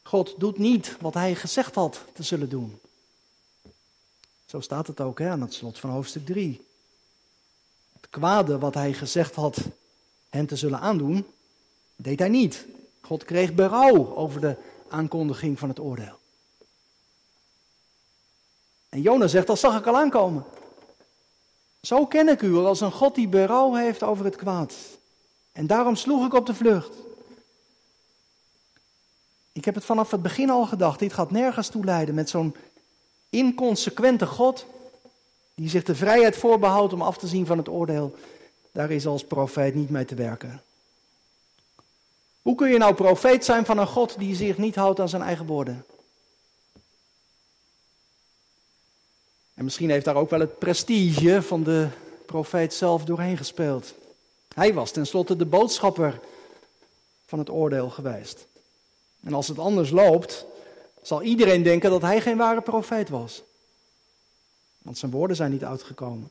God 0.03 0.35
doet 0.39 0.59
niet 0.59 0.97
wat 1.01 1.15
hij 1.15 1.35
gezegd 1.35 1.75
had 1.75 2.05
te 2.13 2.23
zullen 2.23 2.49
doen. 2.49 2.81
Zo 4.47 4.61
staat 4.61 4.87
het 4.87 5.01
ook 5.01 5.19
hè, 5.19 5.29
aan 5.29 5.41
het 5.41 5.55
slot 5.55 5.79
van 5.79 5.91
hoofdstuk 5.91 6.27
3. 6.27 6.67
Het 7.93 8.09
kwade 8.11 8.59
wat 8.59 8.75
hij 8.75 8.93
gezegd 8.93 9.35
had 9.35 9.59
hen 10.29 10.47
te 10.47 10.57
zullen 10.57 10.81
aandoen, 10.81 11.27
deed 11.97 12.19
hij 12.19 12.29
niet. 12.29 12.67
God 13.01 13.25
kreeg 13.25 13.55
berouw 13.55 14.17
over 14.17 14.41
de 14.41 14.57
aankondiging 14.89 15.59
van 15.59 15.69
het 15.69 15.81
oordeel. 15.81 16.19
En 18.89 19.01
Jona 19.01 19.27
zegt, 19.27 19.47
dat 19.47 19.59
zag 19.59 19.79
ik 19.79 19.87
al 19.87 19.97
aankomen. 19.97 20.45
Zo 21.81 22.07
ken 22.07 22.29
ik 22.29 22.43
u 22.43 22.57
als 22.57 22.81
een 22.81 22.93
God 22.93 23.15
die 23.15 23.29
berouw 23.29 23.75
heeft 23.75 24.03
over 24.03 24.25
het 24.25 24.37
kwaad. 24.37 24.75
En 25.53 25.67
daarom 25.67 25.97
sloeg 25.97 26.27
ik 26.27 26.35
op 26.35 26.47
de 26.47 26.55
vlucht. 26.55 26.97
Ik 29.53 29.65
heb 29.65 29.75
het 29.75 29.85
vanaf 29.85 30.11
het 30.11 30.23
begin 30.23 30.51
al 30.51 30.67
gedacht, 30.67 30.99
dit 30.99 31.13
gaat 31.13 31.31
nergens 31.31 31.69
toe 31.69 31.85
leiden 31.85 32.15
met 32.15 32.31
zo'n 32.31 32.55
inconsequente 33.31 34.27
God 34.27 34.67
die 35.55 35.69
zich 35.69 35.83
de 35.83 35.95
vrijheid 35.95 36.37
voorbehoudt 36.37 36.93
om 36.93 37.03
af 37.03 37.19
te 37.19 37.27
zien 37.27 37.47
van 37.47 37.59
het 37.59 37.69
oordeel. 37.69 38.15
Daar 38.73 38.91
is 38.91 39.07
als 39.07 39.25
profeet 39.25 39.75
niet 39.75 39.91
mee 39.91 40.05
te 40.05 40.15
werken. 40.15 40.63
Hoe 42.42 42.55
kun 42.55 42.68
je 42.68 42.79
nou 42.79 42.94
profeet 42.94 43.44
zijn 43.44 43.64
van 43.64 43.79
een 43.79 43.87
God 43.87 44.18
die 44.18 44.35
zich 44.35 44.57
niet 44.59 44.74
houdt 44.74 45.01
aan 45.01 45.09
zijn 45.09 45.22
eigen 45.22 45.46
woorden? 45.46 45.85
En 49.55 49.64
misschien 49.64 49.90
heeft 49.90 50.05
daar 50.05 50.16
ook 50.16 50.31
wel 50.31 50.40
het 50.40 50.59
prestige 50.59 51.42
van 51.42 51.62
de 51.62 51.88
profeet 52.27 52.74
zelf 52.74 53.05
doorheen 53.05 53.37
gespeeld. 53.37 53.94
Hij 54.55 54.74
was 54.74 54.90
tenslotte 54.90 55.37
de 55.37 55.46
boodschapper 55.46 56.20
van 57.27 57.38
het 57.38 57.51
oordeel 57.51 57.90
geweest. 57.90 58.46
En 59.20 59.35
als 59.35 59.48
het 59.48 59.59
anders 59.59 59.90
loopt, 59.90 60.46
zal 61.03 61.22
iedereen 61.22 61.62
denken 61.62 61.90
dat 61.90 62.03
hij 62.03 62.20
geen 62.20 62.37
ware 62.37 62.61
profeet 62.61 63.09
was. 63.09 63.42
Want 64.79 64.98
zijn 64.98 65.11
woorden 65.11 65.37
zijn 65.37 65.51
niet 65.51 65.64
uitgekomen. 65.64 66.31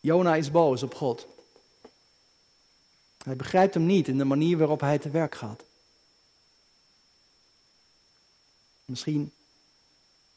Jona 0.00 0.34
is 0.34 0.50
boos 0.50 0.82
op 0.82 0.94
God. 0.94 1.26
Hij 3.26 3.36
begrijpt 3.36 3.74
hem 3.74 3.86
niet 3.86 4.08
in 4.08 4.18
de 4.18 4.24
manier 4.24 4.58
waarop 4.58 4.80
hij 4.80 4.98
te 4.98 5.10
werk 5.10 5.34
gaat. 5.34 5.64
Misschien, 8.84 9.32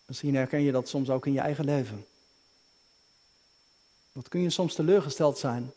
misschien 0.05 0.35
herken 0.35 0.61
je 0.61 0.71
dat 0.71 0.89
soms 0.89 1.09
ook 1.09 1.25
in 1.25 1.33
je 1.33 1.39
eigen 1.39 1.65
leven. 1.65 2.05
Wat 4.11 4.27
kun 4.27 4.41
je 4.41 4.49
soms 4.49 4.75
teleurgesteld 4.75 5.37
zijn 5.37 5.71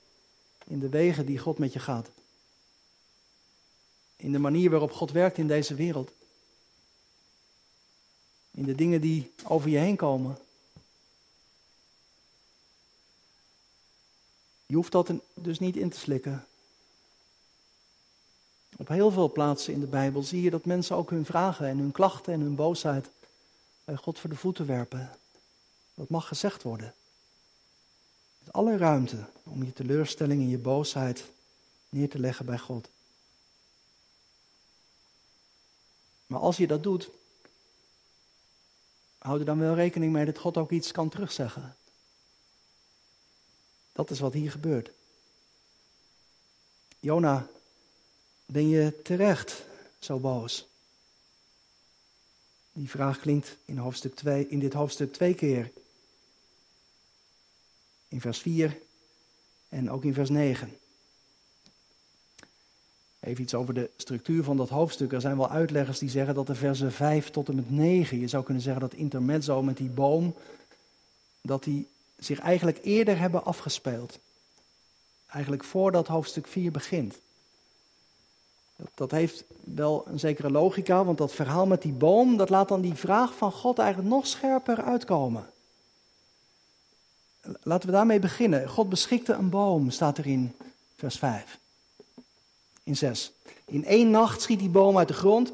in 0.67 0.79
de 0.79 0.89
wegen 0.89 1.27
die 1.27 1.39
God 1.39 1.59
met 1.59 1.73
je 1.73 1.79
gaat. 1.79 2.11
In 4.17 4.33
de 4.33 4.39
manier 4.39 4.71
waarop 4.71 4.93
God 4.93 5.11
werkt 5.11 5.39
in 5.39 5.47
deze 5.47 5.75
wereld. 5.75 6.11
In 8.51 8.65
de 8.65 8.75
dingen 8.75 9.01
die 9.01 9.33
over 9.45 9.71
je 9.71 9.79
heen 9.79 9.97
komen. 9.97 10.39
Je 14.67 14.75
hoeft 14.75 14.93
dat 14.93 15.13
dus 15.35 15.59
niet 15.59 15.77
in 15.77 15.91
te 15.91 15.99
slikken. 15.99 16.47
Op 18.77 18.89
heel 18.89 19.11
veel 19.11 19.33
plaatsen 19.33 19.73
in 19.73 19.81
de 19.81 19.87
Bijbel 19.87 20.23
zie 20.23 20.43
je 20.43 20.51
dat 20.51 20.65
mensen 20.65 20.97
ook 20.97 21.11
hun 21.11 21.25
vragen 21.25 21.67
en 21.67 21.79
hun 21.79 21.93
klachten 21.93 22.33
en 22.33 22.41
hun 22.41 22.55
boosheid 22.55 23.11
bij 23.85 23.97
God 23.97 24.19
voor 24.19 24.31
de 24.31 24.37
voeten 24.37 24.67
werpen. 24.67 25.11
Dat 25.95 26.09
mag 26.09 26.29
gezegd 26.29 26.63
worden. 26.63 26.95
Met 28.39 28.53
alle 28.53 28.77
ruimte 28.77 29.25
om 29.43 29.65
je 29.65 29.73
teleurstelling 29.73 30.41
en 30.41 30.49
je 30.49 30.59
boosheid 30.59 31.25
neer 31.89 32.09
te 32.09 32.19
leggen 32.19 32.47
bij 32.47 32.59
God. 32.59 32.89
Maar 36.27 36.41
als 36.41 36.57
je 36.57 36.67
dat 36.67 36.83
doet, 36.83 37.11
houd 39.19 39.39
er 39.39 39.47
dan 39.47 39.59
wel 39.59 39.75
rekening 39.75 40.13
mee 40.13 40.25
dat 40.25 40.39
God 40.39 40.57
ook 40.57 40.71
iets 40.71 40.93
kan 40.93 41.09
terugzeggen. 41.09 41.77
Dat 43.93 44.11
is 44.11 44.21
wat 44.21 44.33
hier 44.33 44.51
gebeurt. 44.51 44.91
Jona 47.01 47.47
ben 48.47 48.69
je 48.69 49.03
terecht 49.03 49.65
zo 49.99 50.19
boos? 50.19 50.69
Die 52.73 52.91
vraag 52.91 53.21
klinkt 53.21 53.57
in, 53.65 53.77
hoofdstuk 53.77 54.15
2, 54.15 54.49
in 54.49 54.59
dit 54.59 54.73
hoofdstuk 54.73 55.13
twee 55.13 55.35
keer. 55.35 55.71
In 58.09 58.21
vers 58.21 58.39
4 58.39 58.79
en 59.69 59.91
ook 59.91 60.05
in 60.05 60.15
vers 60.15 60.29
9. 60.29 60.77
Even 63.21 63.43
iets 63.43 63.55
over 63.55 63.75
de 63.75 63.91
structuur 63.97 64.45
van 64.45 64.57
dat 64.57 64.69
hoofdstuk. 64.69 65.13
Er 65.13 65.21
zijn 65.21 65.37
wel 65.37 65.51
uitleggers 65.51 65.99
die 65.99 66.11
zeggen 66.11 66.35
dat 66.35 66.47
de 66.47 66.55
versen 66.55 66.93
5 66.93 67.31
tot 67.31 67.49
en 67.49 67.55
met 67.55 67.71
9, 67.71 68.19
je 68.19 68.29
zou 68.29 68.45
kunnen 68.45 68.63
zeggen 68.63 68.81
dat 68.83 68.95
intermezzo 68.95 69.63
met 69.63 69.77
die 69.77 69.89
boom, 69.89 70.35
dat 71.41 71.65
die 71.65 71.89
zich 72.19 72.39
eigenlijk 72.39 72.79
eerder 72.83 73.19
hebben 73.19 73.45
afgespeeld. 73.45 74.19
Eigenlijk 75.27 75.65
voordat 75.65 76.07
hoofdstuk 76.07 76.47
4 76.47 76.71
begint. 76.71 77.19
Dat 78.95 79.11
heeft 79.11 79.45
wel 79.65 80.05
een 80.07 80.19
zekere 80.19 80.51
logica, 80.51 81.05
want 81.05 81.19
dat 81.19 81.33
verhaal 81.33 81.67
met 81.67 81.83
die 81.83 81.93
boom, 81.93 82.37
dat 82.37 82.49
laat 82.49 82.69
dan 82.69 82.81
die 82.81 82.95
vraag 82.95 83.35
van 83.35 83.53
God 83.53 83.79
eigenlijk 83.79 84.09
nog 84.11 84.27
scherper 84.27 84.83
uitkomen. 84.83 85.47
Laten 87.63 87.89
we 87.89 87.95
daarmee 87.95 88.19
beginnen. 88.19 88.69
God 88.69 88.89
beschikte 88.89 89.33
een 89.33 89.49
boom, 89.51 89.91
staat 89.91 90.19
er 90.19 90.27
in 90.27 90.53
vers 90.97 91.19
5. 91.19 91.59
In 92.83 92.97
6. 92.97 93.33
In 93.65 93.85
één 93.85 94.11
nacht 94.11 94.43
schiet 94.43 94.59
die 94.59 94.69
boom 94.69 94.99
uit 94.99 95.09
de 95.09 95.15
grond. 95.15 95.49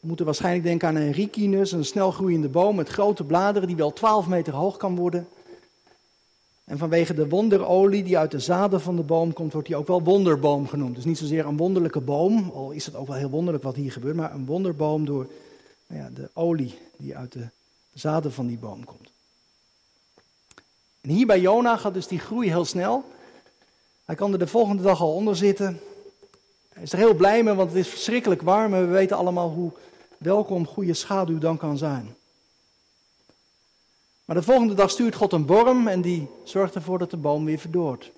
We 0.00 0.06
moeten 0.06 0.24
waarschijnlijk 0.24 0.64
denken 0.64 0.88
aan 0.88 0.96
een 0.96 1.12
ricinus, 1.12 1.72
een 1.72 1.84
snelgroeiende 1.84 2.48
boom 2.48 2.76
met 2.76 2.88
grote 2.88 3.24
bladeren 3.24 3.68
die 3.68 3.76
wel 3.76 3.92
12 3.92 4.26
meter 4.26 4.54
hoog 4.54 4.76
kan 4.76 4.96
worden. 4.96 5.28
En 6.66 6.78
vanwege 6.78 7.14
de 7.14 7.28
wonderolie 7.28 8.02
die 8.02 8.18
uit 8.18 8.30
de 8.30 8.38
zaden 8.38 8.80
van 8.80 8.96
de 8.96 9.02
boom 9.02 9.32
komt, 9.32 9.52
wordt 9.52 9.66
die 9.66 9.76
ook 9.76 9.86
wel 9.86 10.02
wonderboom 10.02 10.68
genoemd. 10.68 10.94
Dus 10.94 11.04
niet 11.04 11.18
zozeer 11.18 11.46
een 11.46 11.56
wonderlijke 11.56 12.00
boom, 12.00 12.50
al 12.54 12.70
is 12.70 12.86
het 12.86 12.94
ook 12.94 13.06
wel 13.06 13.16
heel 13.16 13.30
wonderlijk 13.30 13.64
wat 13.64 13.74
hier 13.74 13.92
gebeurt, 13.92 14.16
maar 14.16 14.34
een 14.34 14.46
wonderboom 14.46 15.04
door 15.04 15.26
nou 15.86 16.02
ja, 16.02 16.10
de 16.10 16.30
olie 16.32 16.78
die 16.96 17.16
uit 17.16 17.32
de 17.32 17.48
zaden 17.94 18.32
van 18.32 18.46
die 18.46 18.58
boom 18.58 18.84
komt. 18.84 19.10
En 21.00 21.10
hier 21.10 21.26
bij 21.26 21.40
Jona 21.40 21.76
gaat 21.76 21.94
dus 21.94 22.06
die 22.06 22.18
groei 22.18 22.48
heel 22.48 22.64
snel. 22.64 23.04
Hij 24.04 24.14
kan 24.14 24.32
er 24.32 24.38
de 24.38 24.46
volgende 24.46 24.82
dag 24.82 25.00
al 25.00 25.14
onder 25.14 25.36
zitten. 25.36 25.80
Hij 26.68 26.82
is 26.82 26.92
er 26.92 26.98
heel 26.98 27.14
blij 27.14 27.42
mee, 27.42 27.54
want 27.54 27.70
het 27.70 27.78
is 27.78 27.88
verschrikkelijk 27.88 28.42
warm 28.42 28.74
en 28.74 28.86
we 28.86 28.92
weten 28.92 29.16
allemaal 29.16 29.50
hoe 29.50 29.72
welkom 30.18 30.66
goede 30.66 30.94
schaduw 30.94 31.38
dan 31.38 31.56
kan 31.56 31.78
zijn. 31.78 32.14
Maar 34.26 34.36
de 34.36 34.42
volgende 34.42 34.74
dag 34.74 34.90
stuurt 34.90 35.14
God 35.14 35.32
een 35.32 35.46
worm 35.46 35.88
en 35.88 36.00
die 36.00 36.28
zorgt 36.44 36.74
ervoor 36.74 36.98
dat 36.98 37.10
de 37.10 37.16
boom 37.16 37.44
weer 37.44 37.58
verdoort. 37.58 38.12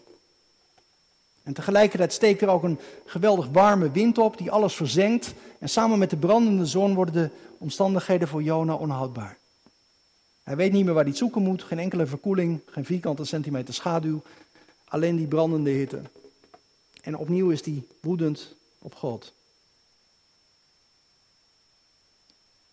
En 1.42 1.52
tegelijkertijd 1.54 2.12
steekt 2.12 2.42
er 2.42 2.48
ook 2.48 2.62
een 2.62 2.78
geweldig 3.04 3.48
warme 3.48 3.90
wind 3.90 4.18
op 4.18 4.38
die 4.38 4.50
alles 4.50 4.74
verzengt. 4.74 5.34
En 5.58 5.68
samen 5.68 5.98
met 5.98 6.10
de 6.10 6.16
brandende 6.16 6.66
zon 6.66 6.94
worden 6.94 7.14
de 7.14 7.30
omstandigheden 7.58 8.28
voor 8.28 8.42
Jona 8.42 8.74
onhoudbaar. 8.74 9.36
Hij 10.42 10.56
weet 10.56 10.72
niet 10.72 10.84
meer 10.84 10.94
waar 10.94 11.02
hij 11.02 11.10
het 11.10 11.20
zoeken 11.20 11.42
moet, 11.42 11.62
geen 11.62 11.78
enkele 11.78 12.06
verkoeling, 12.06 12.60
geen 12.66 12.84
vierkante 12.84 13.24
centimeter 13.24 13.74
schaduw, 13.74 14.22
alleen 14.84 15.16
die 15.16 15.26
brandende 15.26 15.70
hitte. 15.70 16.02
En 17.02 17.16
opnieuw 17.16 17.50
is 17.50 17.64
hij 17.64 17.82
woedend 18.00 18.54
op 18.78 18.94
God. 18.94 19.32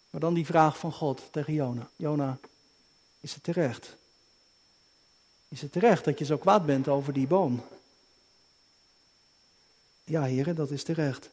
Maar 0.09 0.21
dan 0.21 0.33
die 0.33 0.45
vraag 0.45 0.77
van 0.77 0.91
God 0.91 1.21
tegen 1.31 1.53
Jona. 1.53 1.89
Jona, 1.95 2.37
is 3.25 3.33
het 3.33 3.43
terecht? 3.43 3.95
Is 5.47 5.61
het 5.61 5.71
terecht 5.71 6.05
dat 6.05 6.19
je 6.19 6.25
zo 6.25 6.37
kwaad 6.37 6.65
bent 6.65 6.87
over 6.87 7.13
die 7.13 7.27
boom? 7.27 7.63
Ja, 10.03 10.23
heren, 10.23 10.55
dat 10.55 10.71
is 10.71 10.83
terecht. 10.83 11.29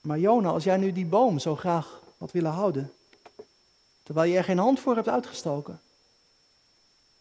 Maar 0.00 0.18
Jona, 0.18 0.48
als 0.48 0.64
jij 0.64 0.76
nu 0.76 0.92
die 0.92 1.06
boom 1.06 1.38
zo 1.38 1.56
graag 1.56 2.00
had 2.18 2.32
willen 2.32 2.50
houden, 2.50 2.92
terwijl 4.02 4.30
je 4.30 4.36
er 4.36 4.44
geen 4.44 4.58
hand 4.58 4.80
voor 4.80 4.94
hebt 4.94 5.08
uitgestoken, 5.08 5.80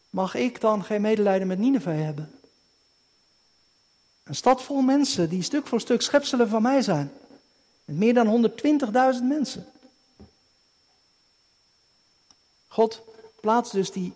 mag 0.09 0.35
ik 0.35 0.61
dan 0.61 0.83
geen 0.83 1.01
medelijden 1.01 1.47
met 1.47 1.59
Nineveh 1.59 2.03
hebben? 2.03 2.39
Een 4.23 4.35
stad 4.35 4.63
vol 4.63 4.81
mensen 4.81 5.29
die 5.29 5.41
stuk 5.41 5.67
voor 5.67 5.79
stuk 5.79 6.01
schepselen 6.01 6.49
van 6.49 6.61
mij 6.61 6.81
zijn. 6.81 7.11
Met 7.85 7.97
meer 7.97 8.13
dan 8.13 8.51
120.000 9.15 9.23
mensen. 9.23 9.65
God 12.71 13.01
plaatst 13.39 13.71
dus 13.71 13.91
die 13.91 14.13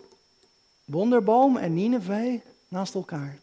wonderboom 0.84 1.56
en 1.56 1.74
Nineveh 1.74 2.40
naast 2.68 2.94
elkaar. 2.94 3.38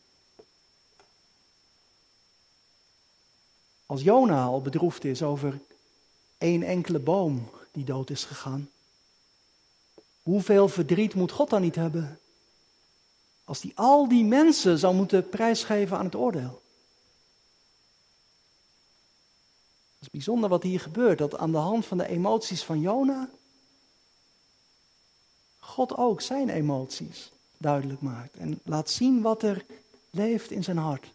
Als 3.86 4.02
Jona 4.02 4.44
al 4.44 4.62
bedroefd 4.62 5.04
is 5.04 5.22
over 5.22 5.60
één 6.38 6.64
enkele 6.64 7.00
boom 7.00 7.50
die 7.72 7.84
dood 7.84 8.10
is 8.10 8.24
gegaan, 8.24 8.70
hoeveel 10.24 10.68
verdriet 10.68 11.14
moet 11.14 11.32
God 11.32 11.50
dan 11.50 11.62
niet 11.62 11.76
hebben? 11.76 12.20
Als 13.44 13.62
hij 13.62 13.72
al 13.76 14.08
die 14.08 14.24
mensen 14.24 14.80
zou 14.80 14.96
moeten 14.96 15.30
prijsgeven 15.30 15.98
aan 15.98 16.06
het 16.06 16.16
oordeel. 16.16 16.62
Het 19.94 20.02
is 20.02 20.10
bijzonder 20.10 20.50
wat 20.50 20.64
hier 20.64 20.80
gebeurt, 20.80 21.18
dat 21.18 21.38
aan 21.38 21.52
de 21.52 21.58
hand 21.58 21.86
van 21.86 21.98
de 21.98 22.08
emoties 22.08 22.64
van 22.64 22.80
Jona 22.80 23.30
God 25.64 25.98
ook 25.98 26.22
zijn 26.22 26.50
emoties 26.50 27.32
duidelijk 27.58 28.02
maakt. 28.02 28.38
En 28.38 28.60
laat 28.64 28.90
zien 28.90 29.22
wat 29.22 29.44
er 29.44 29.66
leeft 30.10 30.52
in 30.52 30.64
zijn 30.64 30.78
hart. 30.78 31.12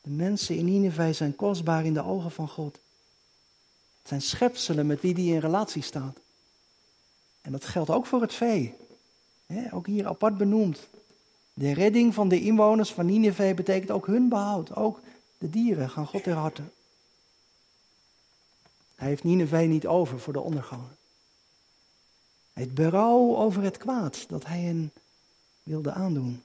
De 0.00 0.10
mensen 0.10 0.56
in 0.56 0.64
Nineveh 0.64 1.14
zijn 1.14 1.36
kostbaar 1.36 1.84
in 1.84 1.94
de 1.94 2.04
ogen 2.04 2.30
van 2.30 2.48
God. 2.48 2.78
Het 3.98 4.08
zijn 4.08 4.22
schepselen 4.22 4.86
met 4.86 5.00
wie 5.00 5.14
die 5.14 5.32
in 5.32 5.40
relatie 5.40 5.82
staat. 5.82 6.18
En 7.40 7.52
dat 7.52 7.64
geldt 7.64 7.90
ook 7.90 8.06
voor 8.06 8.20
het 8.20 8.34
vee. 8.34 8.74
ook 9.70 9.86
hier 9.86 10.06
apart 10.06 10.36
benoemd. 10.36 10.88
De 11.54 11.72
redding 11.72 12.14
van 12.14 12.28
de 12.28 12.40
inwoners 12.40 12.92
van 12.92 13.06
Nineveh 13.06 13.56
betekent 13.56 13.90
ook 13.90 14.06
hun 14.06 14.28
behoud. 14.28 14.74
Ook 14.74 15.00
de 15.38 15.50
dieren 15.50 15.90
gaan 15.90 16.06
God 16.06 16.22
ter 16.22 16.34
harte. 16.34 16.62
Hij 18.94 19.08
heeft 19.08 19.24
Nineveh 19.24 19.68
niet 19.68 19.86
over 19.86 20.20
voor 20.20 20.32
de 20.32 20.40
ondergang. 20.40 20.82
Heeft 22.58 22.74
berouw 22.74 23.36
over 23.36 23.62
het 23.62 23.76
kwaad 23.76 24.24
dat 24.28 24.46
hij 24.46 24.60
hen 24.60 24.92
wilde 25.62 25.92
aandoen. 25.92 26.42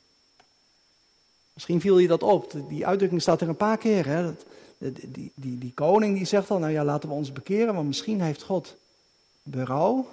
Misschien 1.54 1.82
viel 1.82 1.97
je 1.97 2.08
dat 2.08 2.23
op. 2.23 2.56
Die 2.67 2.88
uitdrukking 2.88 3.21
staat 3.21 3.41
er 3.41 3.49
een 3.49 3.56
paar 3.56 3.78
keer. 3.78 4.06
Hè? 4.06 4.34
Die, 4.78 5.12
die, 5.12 5.32
die, 5.36 5.58
die 5.58 5.73
koning 5.73 6.17
die 6.17 6.26
zegt 6.26 6.52
al, 6.52 6.60
nou 6.60 6.71
ja, 6.71 6.84
laten 6.84 7.10
we 7.10 7.15
ons 7.15 7.32
bekeren, 7.32 7.73
want 7.73 7.88
misschien 7.88 8.21
heeft 8.21 8.43
God 8.43 8.76
berouw. 9.43 10.08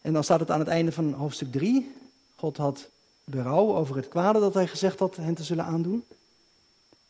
En 0.00 0.12
dan 0.12 0.24
staat 0.24 0.40
het 0.40 0.50
aan 0.50 0.58
het 0.58 0.68
einde 0.68 0.92
van 0.92 1.12
hoofdstuk 1.12 1.52
3. 1.52 1.92
God 2.36 2.56
had 2.56 2.88
berouw 3.24 3.76
over 3.76 3.96
het 3.96 4.08
kwade 4.08 4.40
dat 4.40 4.54
hij 4.54 4.66
gezegd 4.66 4.98
had 4.98 5.16
hen 5.16 5.34
te 5.34 5.44
zullen 5.44 5.64
aandoen. 5.64 6.04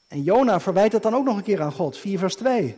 En 0.09 0.23
Jona 0.23 0.61
verwijt 0.61 0.93
het 0.93 1.03
dan 1.03 1.15
ook 1.15 1.25
nog 1.25 1.37
een 1.37 1.43
keer 1.43 1.63
aan 1.63 1.73
God, 1.73 1.97
4 1.97 2.19
vers 2.19 2.35
2. 2.35 2.77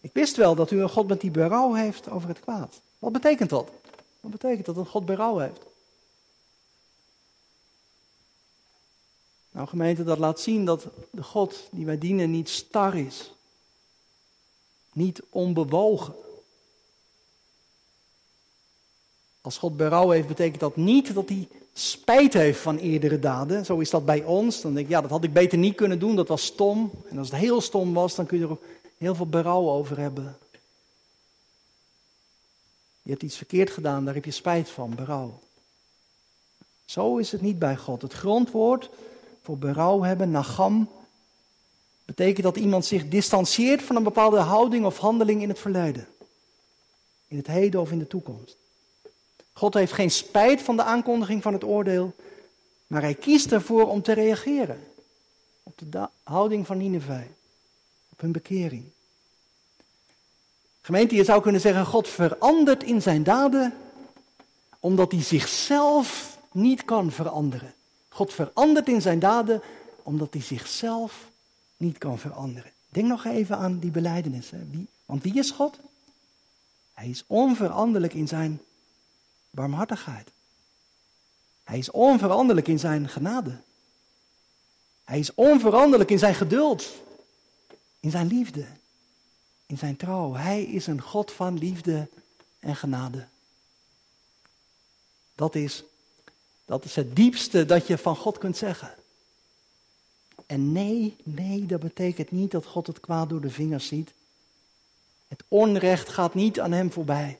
Ik 0.00 0.10
wist 0.12 0.36
wel 0.36 0.54
dat 0.54 0.70
u 0.70 0.80
een 0.80 0.88
God 0.88 1.06
bent 1.06 1.20
die 1.20 1.30
berouw 1.30 1.72
heeft 1.72 2.10
over 2.10 2.28
het 2.28 2.40
kwaad. 2.40 2.80
Wat 3.06 3.14
betekent 3.14 3.50
dat? 3.50 3.70
Wat 4.20 4.30
betekent 4.30 4.66
dat 4.66 4.76
een 4.76 4.86
God 4.86 5.06
berouw 5.06 5.38
heeft? 5.38 5.60
Nou 9.50 9.68
gemeente, 9.68 10.04
dat 10.04 10.18
laat 10.18 10.40
zien 10.40 10.64
dat 10.64 10.86
de 11.10 11.22
God 11.22 11.68
die 11.70 11.86
wij 11.86 11.98
dienen 11.98 12.30
niet 12.30 12.48
star 12.48 12.96
is. 12.96 13.34
Niet 14.92 15.22
onbewogen. 15.30 16.14
Als 19.40 19.58
God 19.58 19.76
berouw 19.76 20.10
heeft, 20.10 20.28
betekent 20.28 20.60
dat 20.60 20.76
niet 20.76 21.14
dat 21.14 21.28
hij 21.28 21.48
spijt 21.72 22.32
heeft 22.32 22.60
van 22.60 22.76
eerdere 22.76 23.18
daden. 23.18 23.64
Zo 23.64 23.78
is 23.78 23.90
dat 23.90 24.04
bij 24.04 24.24
ons. 24.24 24.60
Dan 24.60 24.74
denk 24.74 24.86
ik, 24.86 24.92
ja, 24.92 25.00
dat 25.00 25.10
had 25.10 25.24
ik 25.24 25.32
beter 25.32 25.58
niet 25.58 25.74
kunnen 25.74 25.98
doen, 25.98 26.16
dat 26.16 26.28
was 26.28 26.44
stom. 26.44 26.90
En 27.08 27.18
als 27.18 27.30
het 27.30 27.40
heel 27.40 27.60
stom 27.60 27.94
was, 27.94 28.14
dan 28.14 28.26
kun 28.26 28.38
je 28.38 28.48
er 28.48 28.58
heel 28.98 29.14
veel 29.14 29.28
berouw 29.28 29.68
over 29.68 29.98
hebben. 29.98 30.38
Je 33.06 33.12
hebt 33.12 33.24
iets 33.24 33.36
verkeerd 33.36 33.70
gedaan, 33.70 34.04
daar 34.04 34.14
heb 34.14 34.24
je 34.24 34.30
spijt 34.30 34.68
van, 34.68 34.94
berouw. 34.94 35.40
Zo 36.84 37.16
is 37.16 37.32
het 37.32 37.40
niet 37.40 37.58
bij 37.58 37.76
God. 37.76 38.02
Het 38.02 38.12
grondwoord 38.12 38.90
voor 39.42 39.58
berouw 39.58 40.02
hebben, 40.02 40.30
nagam, 40.30 40.90
betekent 42.04 42.42
dat 42.42 42.56
iemand 42.56 42.84
zich 42.84 43.08
distancieert 43.08 43.82
van 43.82 43.96
een 43.96 44.02
bepaalde 44.02 44.38
houding 44.38 44.84
of 44.84 44.98
handeling 44.98 45.42
in 45.42 45.48
het 45.48 45.58
verleden. 45.58 46.08
In 47.28 47.36
het 47.36 47.46
heden 47.46 47.80
of 47.80 47.90
in 47.90 47.98
de 47.98 48.06
toekomst. 48.06 48.56
God 49.52 49.74
heeft 49.74 49.92
geen 49.92 50.10
spijt 50.10 50.62
van 50.62 50.76
de 50.76 50.82
aankondiging 50.82 51.42
van 51.42 51.52
het 51.52 51.64
oordeel, 51.64 52.14
maar 52.86 53.02
hij 53.02 53.14
kiest 53.14 53.52
ervoor 53.52 53.88
om 53.88 54.02
te 54.02 54.12
reageren 54.12 54.80
op 55.62 55.74
de 55.76 56.08
houding 56.22 56.66
van 56.66 56.78
Nineveh, 56.78 57.26
op 58.08 58.20
hun 58.20 58.32
bekering. 58.32 58.84
Gemeente, 60.86 61.14
je 61.14 61.24
zou 61.24 61.42
kunnen 61.42 61.60
zeggen, 61.60 61.86
God 61.86 62.08
verandert 62.08 62.82
in 62.82 63.02
zijn 63.02 63.22
daden 63.22 63.74
omdat 64.80 65.12
hij 65.12 65.22
zichzelf 65.22 66.38
niet 66.52 66.84
kan 66.84 67.12
veranderen. 67.12 67.74
God 68.08 68.32
verandert 68.32 68.88
in 68.88 69.02
zijn 69.02 69.18
daden 69.18 69.62
omdat 70.02 70.32
hij 70.32 70.42
zichzelf 70.42 71.30
niet 71.76 71.98
kan 71.98 72.18
veranderen. 72.18 72.72
Denk 72.88 73.06
nog 73.06 73.24
even 73.24 73.58
aan 73.58 73.78
die 73.78 73.90
beleidenis. 73.90 74.50
Want 75.06 75.22
wie 75.22 75.38
is 75.38 75.50
God? 75.50 75.78
Hij 76.94 77.08
is 77.08 77.24
onveranderlijk 77.26 78.14
in 78.14 78.28
zijn 78.28 78.60
barmhartigheid. 79.50 80.30
Hij 81.64 81.78
is 81.78 81.90
onveranderlijk 81.90 82.68
in 82.68 82.78
zijn 82.78 83.08
genade. 83.08 83.60
Hij 85.04 85.18
is 85.18 85.34
onveranderlijk 85.34 86.10
in 86.10 86.18
zijn 86.18 86.34
geduld, 86.34 86.92
in 88.00 88.10
zijn 88.10 88.26
liefde, 88.26 88.66
in 89.66 89.78
zijn 89.78 89.96
trouw. 89.96 90.34
Hij 90.34 90.62
is 90.62 90.86
een 90.86 91.00
God 91.00 91.32
van 91.32 91.58
liefde 91.58 92.08
en 92.58 92.76
genade. 92.76 93.26
Dat 95.34 95.54
is, 95.54 95.84
dat 96.64 96.84
is 96.84 96.94
het 96.94 97.16
diepste 97.16 97.64
dat 97.64 97.86
je 97.86 97.98
van 97.98 98.16
God 98.16 98.38
kunt 98.38 98.56
zeggen. 98.56 98.94
En 100.46 100.72
nee, 100.72 101.16
nee, 101.22 101.66
dat 101.66 101.80
betekent 101.80 102.30
niet 102.30 102.50
dat 102.50 102.66
God 102.66 102.86
het 102.86 103.00
kwaad 103.00 103.28
door 103.28 103.40
de 103.40 103.50
vingers 103.50 103.86
ziet. 103.86 104.12
Het 105.28 105.44
onrecht 105.48 106.08
gaat 106.08 106.34
niet 106.34 106.60
aan 106.60 106.72
hem 106.72 106.92
voorbij. 106.92 107.38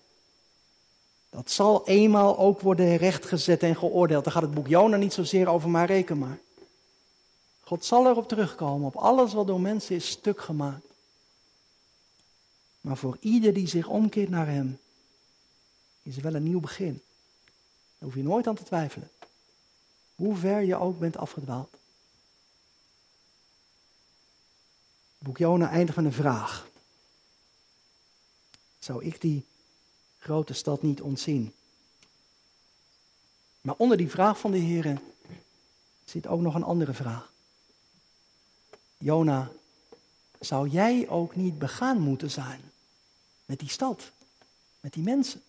Dat 1.30 1.50
zal 1.50 1.86
eenmaal 1.86 2.38
ook 2.38 2.60
worden 2.60 2.96
rechtgezet 2.96 3.62
en 3.62 3.76
geoordeeld. 3.76 4.24
Daar 4.24 4.32
gaat 4.32 4.42
het 4.42 4.54
boek 4.54 4.66
Jona 4.66 4.96
niet 4.96 5.12
zozeer 5.12 5.48
over, 5.48 5.68
maar 5.68 5.86
reken 5.86 6.18
maar. 6.18 6.38
God 7.60 7.84
zal 7.84 8.06
erop 8.06 8.28
terugkomen, 8.28 8.86
op 8.86 8.96
alles 8.96 9.32
wat 9.32 9.46
door 9.46 9.60
mensen 9.60 9.96
is 9.96 10.08
stuk 10.08 10.40
gemaakt. 10.40 10.85
Maar 12.86 12.96
voor 12.96 13.16
ieder 13.20 13.52
die 13.52 13.66
zich 13.66 13.88
omkeert 13.88 14.28
naar 14.28 14.46
Hem, 14.46 14.78
is 16.02 16.16
er 16.16 16.22
wel 16.22 16.34
een 16.34 16.42
nieuw 16.42 16.60
begin. 16.60 17.02
Daar 17.98 18.08
hoef 18.08 18.14
je 18.14 18.22
nooit 18.22 18.46
aan 18.46 18.54
te 18.54 18.62
twijfelen. 18.62 19.10
Hoe 20.14 20.36
ver 20.36 20.60
je 20.60 20.76
ook 20.76 20.98
bent 20.98 21.16
afgedwaald. 21.16 21.76
Boek 25.18 25.38
Jona 25.38 25.70
eindigt 25.70 25.96
met 25.96 26.06
een 26.06 26.12
vraag. 26.12 26.68
Zou 28.78 29.04
ik 29.04 29.20
die 29.20 29.44
grote 30.18 30.52
stad 30.52 30.82
niet 30.82 31.00
ontzien. 31.00 31.54
Maar 33.60 33.74
onder 33.78 33.96
die 33.96 34.10
vraag 34.10 34.38
van 34.38 34.50
de 34.50 34.58
Heer 34.58 35.00
zit 36.04 36.26
ook 36.26 36.40
nog 36.40 36.54
een 36.54 36.62
andere 36.62 36.94
vraag. 36.94 37.32
Jona, 38.98 39.50
zou 40.40 40.68
jij 40.68 41.08
ook 41.08 41.36
niet 41.36 41.58
begaan 41.58 42.00
moeten 42.00 42.30
zijn 42.30 42.74
met 43.46 43.58
die 43.58 43.68
stad, 43.68 44.10
met 44.80 44.92
die 44.92 45.02
mensen? 45.02 45.42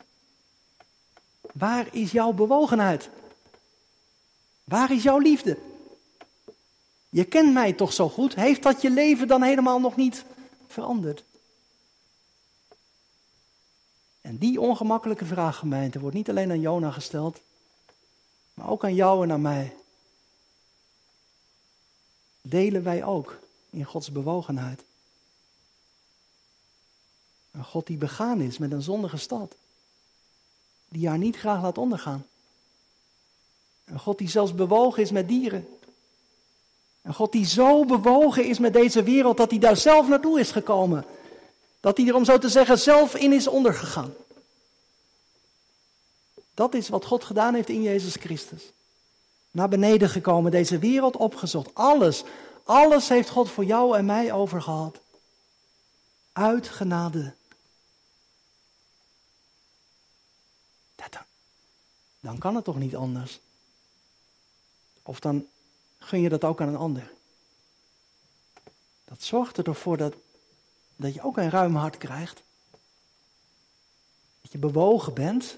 Waar 1.54 1.96
is 1.96 2.12
jouw 2.12 2.32
bewogenheid? 2.32 3.10
Waar 4.64 4.92
is 4.92 5.04
jouw 5.04 5.18
liefde? 5.18 5.58
Je 7.10 7.24
kent 7.24 7.54
mij 7.54 7.74
toch 7.74 7.94
zo 7.94 8.10
goed? 8.10 8.36
Heeft 8.36 8.64
dat 8.64 8.82
je 8.82 8.90
leven 8.90 9.28
dan 9.28 9.44
helemaal 9.44 9.80
nog 9.80 9.96
niet 9.96 10.26
veranderd? 10.68 11.24
En 14.22 14.38
die 14.38 14.62
ongemakkelijke 14.62 15.26
vraag, 15.26 15.58
gemeente, 15.58 16.00
wordt 16.00 16.16
niet 16.16 16.30
alleen 16.30 16.52
aan 16.52 16.60
Jona 16.60 16.92
gesteld, 16.92 17.42
maar 18.54 18.70
ook 18.70 18.84
aan 18.84 18.96
jou 18.96 19.24
en 19.24 19.32
aan 19.32 19.42
mij. 19.42 19.76
Delen 22.42 22.84
wij 22.84 23.04
ook 23.04 23.40
in 23.70 23.84
Gods 23.84 24.12
bewogenheid? 24.12 24.84
Een 27.58 27.65
God 27.65 27.88
die 27.88 27.98
begaan 27.98 28.41
is 28.41 28.58
met 28.58 28.72
een 28.72 28.82
zondige 28.82 29.17
stad, 29.17 29.56
die 30.89 31.08
haar 31.08 31.17
niet 31.17 31.38
graag 31.38 31.62
laat 31.62 31.78
ondergaan. 31.78 32.26
Een 33.86 34.00
God 34.00 34.17
die 34.17 34.30
zelfs 34.30 34.56
bewogen 34.56 35.04
is 35.04 35.12
met 35.12 35.28
dieren. 35.28 35.67
Een 37.02 37.13
God 37.13 37.32
die 37.32 37.46
zo 37.46 37.86
bewogen 37.86 38.46
is 38.46 38.60
met 38.60 38.74
deze 38.74 39.04
wereld 39.04 39.38
dat 39.38 39.50
hij 39.50 39.60
daar 39.60 39.78
zelf 39.78 40.08
naartoe 40.08 40.39
is 40.39 40.52
gekomen. 40.52 41.06
Dat 41.80 41.98
hij 41.98 42.08
er, 42.08 42.15
om 42.15 42.26
zo 42.26 42.38
te 42.38 42.50
zeggen, 42.50 42.80
zelf 42.80 43.15
in 43.15 43.34
is 43.34 43.48
ondergegaan. 43.48 44.13
Dat 46.54 46.74
is 46.74 46.89
wat 46.89 47.06
God 47.06 47.24
gedaan 47.24 47.54
heeft 47.54 47.70
in 47.70 47.82
Jezus 47.82 48.15
Christus. 48.15 48.72
Naar 49.52 49.70
beneden 49.70 50.10
gekomen, 50.10 50.52
deze 50.52 50.80
wereld 50.80 51.15
opgezocht. 51.15 51.70
Alles, 51.74 52.24
alles 52.63 53.10
heeft 53.10 53.30
God 53.30 53.50
voor 53.50 53.65
jou 53.65 53.98
en 53.98 54.06
mij 54.06 54.32
overgehad. 54.32 55.00
Uit 56.32 56.67
genade. 56.67 57.36
Dan, 60.96 61.22
dan 62.28 62.38
kan 62.38 62.56
het 62.56 62.63
toch 62.63 62.78
niet 62.78 62.96
anders? 62.96 63.40
Of 65.02 65.20
dan 65.20 65.48
gun 65.98 66.22
je 66.22 66.30
dat 66.30 66.44
ook 66.44 66.62
aan 66.62 66.68
een 66.68 66.76
ander. 66.76 67.12
Dat 69.06 69.24
zorgt 69.24 69.58
ervoor 69.58 69.98
dat 69.98 70.13
dat 70.96 71.13
je 71.13 71.22
ook 71.22 71.38
een 71.38 71.50
ruim 71.50 71.76
hart 71.76 71.98
krijgt. 71.98 72.44
Dat 74.42 74.52
je 74.52 74.58
bewogen 74.58 75.13
bent 75.13 75.58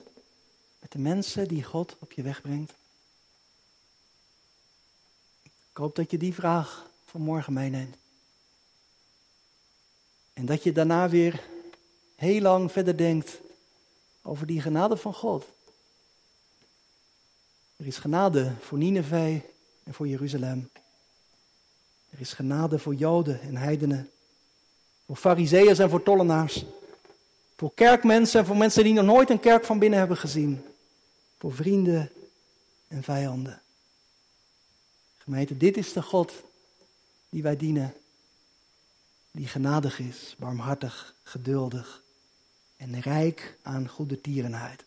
met 0.79 0.91
de 0.91 0.99
mensen 0.99 1.47
die 1.47 1.63
God 1.63 1.95
op 1.99 2.11
je 2.11 2.21
weg 2.21 2.41
brengt. 2.41 2.73
Ik 5.43 5.77
hoop 5.77 5.95
dat 5.95 6.11
je 6.11 6.17
die 6.17 6.33
vraag 6.33 6.89
vanmorgen 7.05 7.53
meeneemt. 7.53 7.95
En 10.33 10.45
dat 10.45 10.63
je 10.63 10.71
daarna 10.71 11.09
weer 11.09 11.43
heel 12.15 12.41
lang 12.41 12.71
verder 12.71 12.97
denkt 12.97 13.39
over 14.21 14.45
die 14.45 14.61
genade 14.61 14.97
van 14.97 15.13
God. 15.13 15.45
Er 17.79 17.87
is 17.87 17.97
genade 17.97 18.53
voor 18.59 18.77
Nineveh 18.77 19.41
en 19.83 19.93
voor 19.93 20.07
Jeruzalem. 20.07 20.69
Er 22.09 22.19
is 22.19 22.33
genade 22.33 22.79
voor 22.79 22.95
Joden 22.95 23.41
en 23.41 23.55
heidenen. 23.55 24.11
Voor 25.05 25.15
fariseeërs 25.15 25.79
en 25.79 25.89
voor 25.89 26.03
tollenaars. 26.03 26.65
Voor 27.55 27.73
kerkmensen 27.73 28.39
en 28.39 28.45
voor 28.45 28.57
mensen 28.57 28.83
die 28.83 28.93
nog 28.93 29.05
nooit 29.05 29.29
een 29.29 29.39
kerk 29.39 29.65
van 29.65 29.79
binnen 29.79 29.99
hebben 29.99 30.17
gezien. 30.17 30.65
Voor 31.37 31.53
vrienden 31.53 32.11
en 32.87 33.03
vijanden. 33.03 33.61
Gemeente, 35.17 35.57
dit 35.57 35.77
is 35.77 35.93
de 35.93 36.01
God 36.01 36.33
die 37.29 37.43
wij 37.43 37.57
dienen. 37.57 37.93
Die 39.31 39.47
genadig 39.47 39.99
is, 39.99 40.35
barmhartig, 40.37 41.15
geduldig 41.23 42.03
en 42.77 42.99
rijk 42.99 43.57
aan 43.61 43.87
goede 43.87 44.21
tierenheid. 44.21 44.83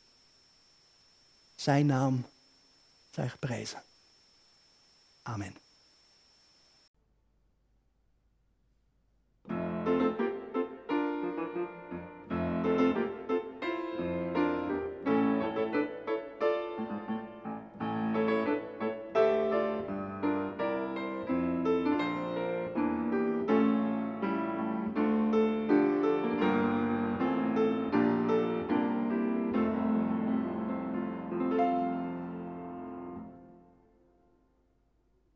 Zijn 1.55 1.87
naam 1.87 2.25
zu 3.13 3.23
ich, 3.23 3.41
preisen. 3.41 3.81
Amen. 5.25 5.62